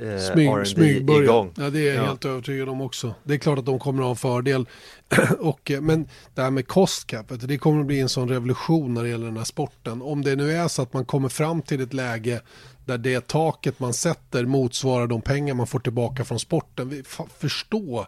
[0.00, 1.22] eh, smyg, smygbörja.
[1.22, 1.52] igång.
[1.56, 2.08] Ja, det är jag ja.
[2.08, 3.14] helt övertygad om också.
[3.24, 4.66] Det är klart att de kommer att ha en fördel.
[5.38, 9.02] och, eh, men det här med kostcapet, det kommer att bli en sån revolution när
[9.02, 10.02] det gäller den här sporten.
[10.02, 12.40] Om det nu är så att man kommer fram till ett läge
[12.84, 16.88] där det taket man sätter motsvarar de pengar man får tillbaka från sporten.
[16.88, 17.02] Vi
[17.38, 18.06] förstå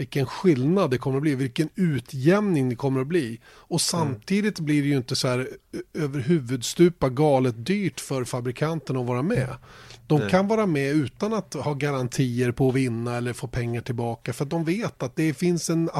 [0.00, 3.40] vilken skillnad det kommer att bli, vilken utjämning det kommer att bli.
[3.46, 4.66] Och samtidigt mm.
[4.66, 5.48] blir det ju inte så här
[5.94, 9.48] över huvudstupa galet dyrt för fabrikanten att vara med.
[10.06, 14.32] De kan vara med utan att ha garantier på att vinna eller få pengar tillbaka
[14.32, 15.90] för att de vet att det finns en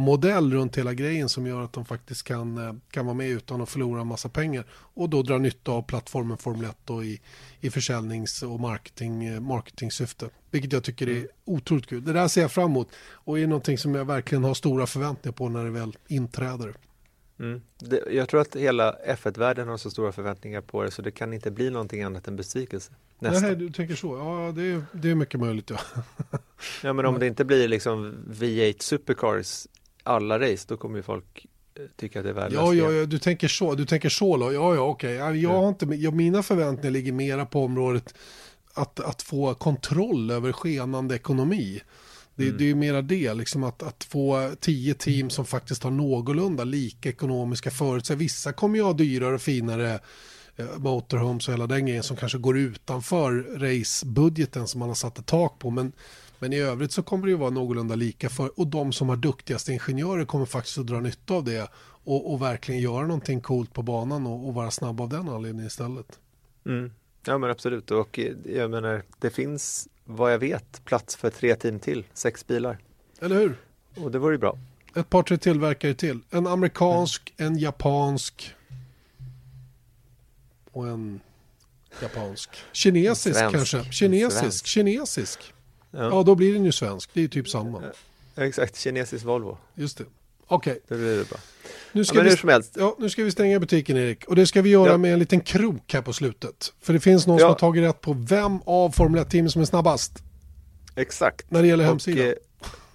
[0.00, 3.60] affärsmodell runt hela grejen som gör att de faktiskt kan, eh, kan vara med utan
[3.60, 7.20] att förlora en massa pengar och då dra nytta av plattformen Formel 1 då i,
[7.60, 10.30] i försäljnings och marketing, eh, marketingsyfte.
[10.50, 11.28] Vilket jag tycker är mm.
[11.44, 12.04] otroligt kul.
[12.04, 12.88] Det där ser jag fram emot
[13.26, 16.74] och är någonting som jag verkligen har stora förväntningar på när det väl inträder.
[17.38, 17.60] Mm.
[17.78, 21.32] Det, jag tror att hela F1-världen har så stora förväntningar på det så det kan
[21.32, 22.92] inte bli någonting annat än besvikelse.
[23.20, 24.16] Nej, du tänker så.
[24.16, 25.70] Ja, det är, det är mycket möjligt.
[25.70, 25.78] Ja.
[26.82, 29.66] ja, men om det inte blir liksom V8 Supercars
[30.02, 32.74] alla race, då kommer ju folk eh, tycka att det är värdelöst.
[32.74, 33.74] Ja, ja, ja, du tänker så.
[33.74, 34.50] Du tänker så.
[34.54, 35.14] Ja, ja, okej.
[35.14, 35.52] Jag ja.
[35.52, 38.14] har inte, jag, mina förväntningar ligger mera på området
[38.74, 41.82] att, att få kontroll över skenande ekonomi.
[42.34, 42.58] Det, mm.
[42.58, 46.64] det är ju mera det, liksom att, att få tio team som faktiskt har någorlunda
[46.64, 48.18] lika ekonomiska förutsättningar.
[48.18, 50.00] Vissa kommer ju ha dyrare och finare
[50.56, 55.18] eh, motorhomes och hela den grejen som kanske går utanför racebudgeten som man har satt
[55.18, 55.70] ett tak på.
[55.70, 55.92] Men,
[56.40, 59.16] men i övrigt så kommer det ju vara någorlunda lika för och de som har
[59.16, 61.70] duktigaste ingenjörer kommer faktiskt att dra nytta av det
[62.04, 65.66] och, och verkligen göra någonting coolt på banan och, och vara snabb av den anledningen
[65.66, 66.18] istället.
[66.66, 66.92] Mm.
[67.26, 71.54] Ja men absolut och eh, jag menar det finns vad jag vet plats för tre
[71.54, 72.78] team till, sex bilar.
[73.20, 73.56] Eller hur?
[73.96, 74.58] Och det vore ju bra.
[74.94, 76.20] Ett par tre tillverkare till.
[76.30, 77.52] En amerikansk, mm.
[77.52, 78.54] en japansk
[80.72, 81.20] och en
[82.02, 82.50] japansk.
[82.72, 83.56] Kinesisk svensk.
[83.56, 83.92] kanske.
[83.92, 85.54] Kinesisk, kinesisk.
[85.90, 86.02] Ja.
[86.02, 86.22] ja.
[86.22, 87.10] då blir den ju svensk.
[87.12, 87.82] Det är typ samma.
[88.34, 89.58] Ja, exakt, kinesisk Volvo.
[89.74, 90.04] Just det.
[90.46, 90.72] Okej.
[90.72, 90.82] Okay.
[90.88, 91.38] Det blir det bra.
[91.92, 94.24] Nu ska, ja, vi, ja, nu ska vi stänga butiken Erik.
[94.24, 96.72] Och det ska vi göra med en liten krok här på slutet.
[96.80, 99.66] För det finns någon som har tagit rätt på vem av Formel 1-teamen som är
[99.66, 100.22] snabbast.
[100.96, 101.50] Exakt.
[101.50, 102.26] När det gäller hemsidan.
[102.26, 102.34] Eh,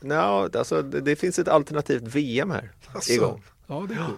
[0.01, 3.11] no, alltså, det, det, finns ett alternativt VM här alltså.
[3.11, 3.43] igång.
[3.67, 4.15] Ja, det är cool.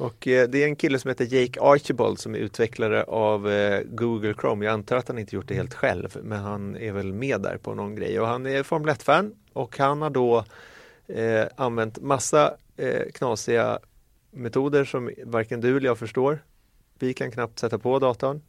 [0.00, 3.82] Och eh, det är en kille som heter Jake Archibald som är utvecklare av eh,
[3.84, 4.64] Google Chrome.
[4.64, 7.56] Jag antar att han inte gjort det helt själv, men han är väl med där
[7.56, 8.20] på någon grej.
[8.20, 10.44] Och han är Formel 1-fan och han har då
[11.06, 13.78] eh, använt massa eh, knasiga
[14.30, 16.44] metoder som varken du eller jag förstår.
[16.98, 18.40] Vi kan knappt sätta på datorn.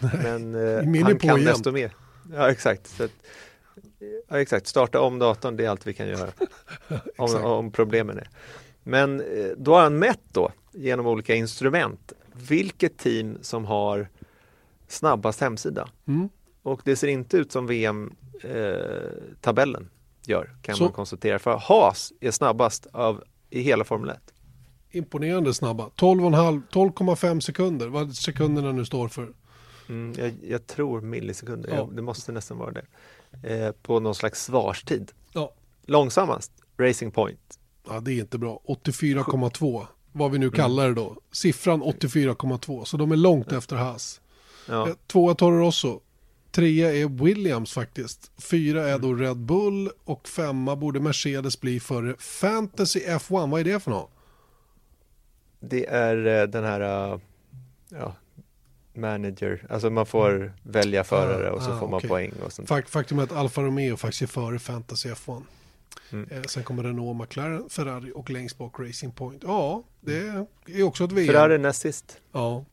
[0.22, 1.52] Men eh, han kan igen.
[1.52, 1.94] desto mer.
[2.32, 3.00] Ja exakt.
[3.00, 3.10] Att,
[4.28, 4.66] ja, exakt.
[4.66, 6.30] Starta om datorn, det är allt vi kan göra.
[7.16, 8.28] om, om problemen är.
[8.82, 14.08] Men eh, då har han mätt då genom olika instrument vilket team som har
[14.88, 15.88] snabbast hemsida.
[16.06, 16.28] Mm.
[16.62, 19.88] Och det ser inte ut som VM-tabellen eh,
[20.30, 20.84] gör kan Så.
[20.84, 21.38] man konstatera.
[21.38, 24.18] För Haas är snabbast av i hela Formel 1.
[24.90, 25.90] Imponerande snabba.
[25.96, 29.32] 12,5 sekunder, vad sekunderna nu står för.
[29.88, 31.76] Mm, jag, jag, tror millisekunder, ja.
[31.76, 32.86] jag, det måste nästan vara det.
[33.42, 35.12] Eh, på någon slags svarstid.
[35.32, 35.54] Ja.
[35.82, 37.58] Långsammast, Racing Point.
[37.88, 38.60] Ja, det är inte bra.
[38.66, 39.86] 84,2
[40.18, 40.56] vad vi nu mm.
[40.56, 41.16] kallar det då.
[41.32, 44.20] Siffran 84,2 så de är långt efter Haas.
[44.68, 44.88] Ja.
[44.88, 46.00] Eh, tvåa Toro Rosso,
[46.50, 48.30] Trea är Williams faktiskt.
[48.38, 53.50] Fyra är då Red Bull och femma borde Mercedes bli för Fantasy F1.
[53.50, 54.10] Vad är det för något?
[55.60, 57.20] Det är eh, den här uh,
[57.88, 58.14] ja,
[58.94, 62.08] manager, alltså man får välja förare ah, och så ah, får man okay.
[62.08, 62.88] poäng och sånt.
[62.88, 65.42] Faktum är att Alfa Romeo faktiskt är före Fantasy F1.
[66.10, 66.28] Mm.
[66.30, 69.42] Eh, sen kommer Renault, McLaren, Ferrari och längst bak Racing Point.
[69.46, 71.26] Ja, det är också ett VM.
[71.26, 72.20] Ferrari näst sist.
[72.32, 72.64] Ja,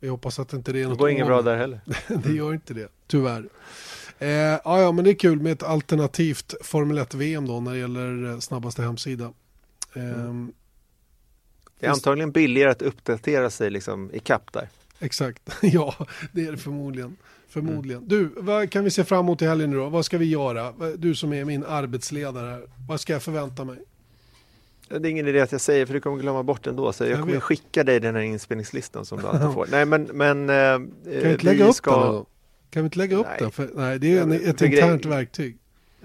[0.00, 1.80] vi hoppas att inte det är något Det går inget bra där heller.
[2.24, 3.48] det gör inte det, tyvärr.
[4.18, 7.78] Eh, ja, ja, men det är kul med ett alternativt Formel 1-VM då när det
[7.78, 9.32] gäller eh, snabbaste hemsida.
[9.94, 10.52] Eh, mm.
[11.80, 14.68] Det är antagligen billigare att uppdatera sig liksom i kapp där.
[14.98, 15.94] Exakt, ja
[16.32, 17.16] det är det förmodligen.
[17.56, 18.02] Förmodligen.
[18.02, 18.08] Mm.
[18.08, 19.88] Du, vad kan vi se fram emot i helgen nu då?
[19.88, 20.72] Vad ska vi göra?
[20.96, 22.62] Du som är min arbetsledare här.
[22.88, 23.76] Vad ska jag förvänta mig?
[24.88, 26.92] Det är ingen idé att jag säger för du kommer glömma bort den då.
[26.92, 27.42] Så jag, jag kommer vet.
[27.42, 29.66] skicka dig den här inspelningslistan som du alltid får.
[29.70, 31.90] Nej men, men eh, Kan vi inte lägga upp ska...
[32.00, 32.26] den då?
[32.70, 33.36] Kan vi inte lägga upp nej.
[33.40, 33.50] den?
[33.50, 35.12] För, nej, det är ett internt grej...
[35.12, 35.58] verktyg.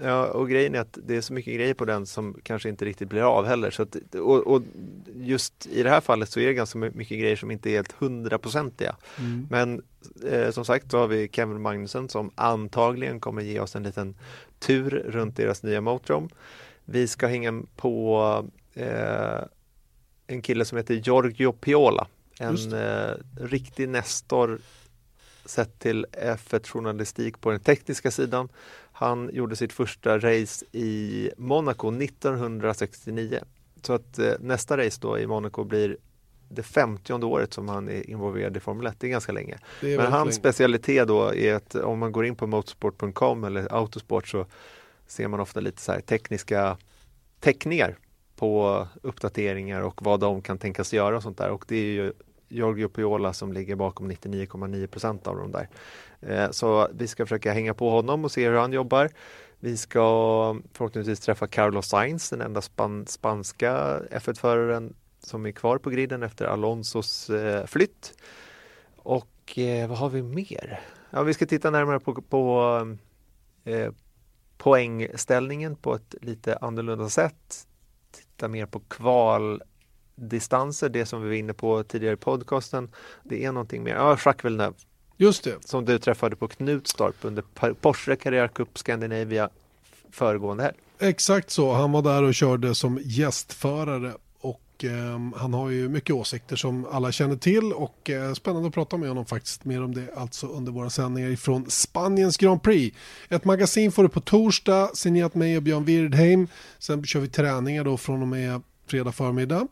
[0.04, 2.84] Ja, och grejen är att det är så mycket grejer på den som kanske inte
[2.84, 3.70] riktigt blir av heller.
[3.70, 4.62] Så att, och, och,
[5.14, 7.92] just i det här fallet så är det ganska mycket grejer som inte är helt
[7.92, 8.96] hundraprocentiga.
[9.18, 9.46] Mm.
[9.50, 9.82] Men
[10.26, 14.14] eh, som sagt så har vi Kevin Magnusson som antagligen kommer ge oss en liten
[14.58, 16.28] tur runt deras nya motorhome.
[16.84, 18.44] Vi ska hänga på
[18.74, 19.40] eh,
[20.26, 22.06] en kille som heter Giorgio Piola.
[22.38, 24.58] En eh, riktig nestor
[25.44, 28.48] sett till F1-journalistik på den tekniska sidan.
[29.02, 33.40] Han gjorde sitt första race i Monaco 1969.
[33.82, 35.96] Så att eh, nästa race då i Monaco blir
[36.48, 38.94] det femtionde året som han är involverad i Formel 1.
[38.98, 39.58] Det är ganska länge.
[39.80, 44.28] Är Men hans specialitet då är att om man går in på motorsport.com eller Autosport
[44.28, 44.46] så
[45.06, 46.76] ser man ofta lite så tekniska
[47.40, 47.96] teckningar
[48.36, 51.50] på uppdateringar och vad de kan tänkas göra och sånt där.
[51.50, 52.12] Och det är ju
[52.48, 55.68] Giorgio Piola som ligger bakom 99,9 procent av dem där.
[56.22, 59.10] Eh, så vi ska försöka hänga på honom och se hur han jobbar.
[59.60, 65.90] Vi ska förhoppningsvis träffa Carlos Sainz, den enda span spanska F1-föraren som är kvar på
[65.90, 68.14] griden efter Alonsos eh, flytt.
[68.96, 70.80] Och eh, vad har vi mer?
[71.10, 72.96] Ja, vi ska titta närmare på, på
[73.64, 73.92] eh,
[74.58, 77.66] poängställningen på ett lite annorlunda sätt.
[78.10, 82.90] Titta mer på kvaldistanser, det som vi var inne på tidigare i podcasten.
[83.22, 84.76] Det är någonting mer, ja, Jacques Villeneuve.
[85.16, 85.68] Just det.
[85.68, 87.44] Som du träffade på Knutstorp under
[87.74, 89.48] Porsche Carrera Cup Scandinavia
[90.10, 90.76] föregående helg.
[90.98, 96.14] Exakt så, han var där och körde som gästförare och eh, han har ju mycket
[96.14, 99.94] åsikter som alla känner till och eh, spännande att prata med honom faktiskt mer om
[99.94, 102.96] det alltså under våra sändningar ifrån Spaniens Grand Prix.
[103.28, 106.48] Ett magasin får du på torsdag, signerat mig och Björn Wirdheim.
[106.78, 109.66] Sen kör vi träningar då från och med fredag förmiddag.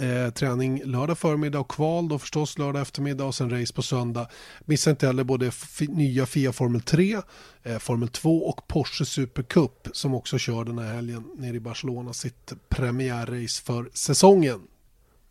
[0.00, 4.28] Eh, träning lördag förmiddag och kval då förstås lördag eftermiddag och sen race på söndag.
[4.60, 5.50] Missa inte heller både
[5.88, 7.16] nya FIA Formel 3,
[7.62, 12.12] eh, Formel 2 och Porsche Supercup som också kör den här helgen nere i Barcelona
[12.12, 14.60] sitt premiärrace för säsongen.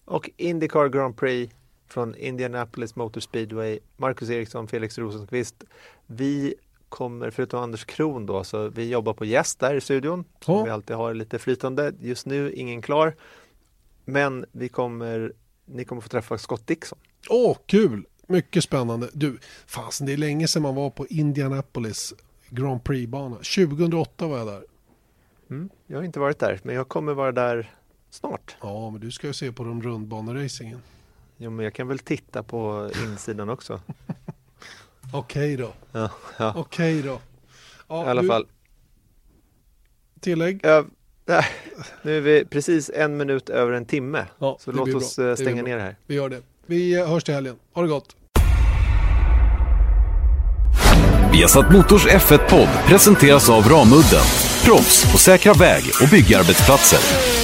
[0.06, 1.54] Och Indycar Grand Prix
[1.88, 5.64] från Indianapolis Motor Speedway, Marcus Eriksson, Felix Rosenqvist.
[6.08, 6.56] Vi
[6.90, 10.24] kommer, förutom Anders Kron då, så vi jobbar på gäst där i studion.
[10.46, 10.64] Ja.
[10.64, 11.94] vi alltid har lite flytande.
[12.00, 13.16] Just nu ingen klar.
[14.10, 15.34] Men vi kommer,
[15.66, 17.00] ni kommer få träffa Scott Dixon.
[17.30, 18.06] Åh, oh, kul!
[18.28, 19.10] Mycket spännande.
[19.14, 22.14] Du, fasen det är länge sedan man var på Indianapolis
[22.50, 23.36] Grand Prix-bana.
[23.36, 24.64] 2008 var jag där.
[25.50, 27.76] Mm, jag har inte varit där, men jag kommer vara där
[28.10, 28.56] snart.
[28.62, 30.82] Ja, men du ska ju se på de rundbaneracingen.
[31.38, 33.82] Jo, men jag kan väl titta på insidan också.
[35.14, 35.74] Okej då.
[35.92, 36.54] Ja, ja.
[36.58, 37.20] Okej då.
[37.88, 38.28] Ja, I alla du...
[38.28, 38.48] fall.
[40.20, 40.60] Tillägg?
[40.64, 40.86] Ja,
[42.02, 44.26] nu är vi precis en minut över en timme.
[44.40, 45.30] Ja, så låt oss bra.
[45.30, 45.96] Eh, stänga ner här.
[46.06, 46.42] Vi gör det.
[46.66, 47.56] Vi hörs till helgen.
[47.74, 48.16] Ha det gott.
[51.32, 54.24] Viasat Motors F1-podd presenteras av Ramudden.
[54.66, 57.37] Proffs på säkra väg och byggarbetsplatser.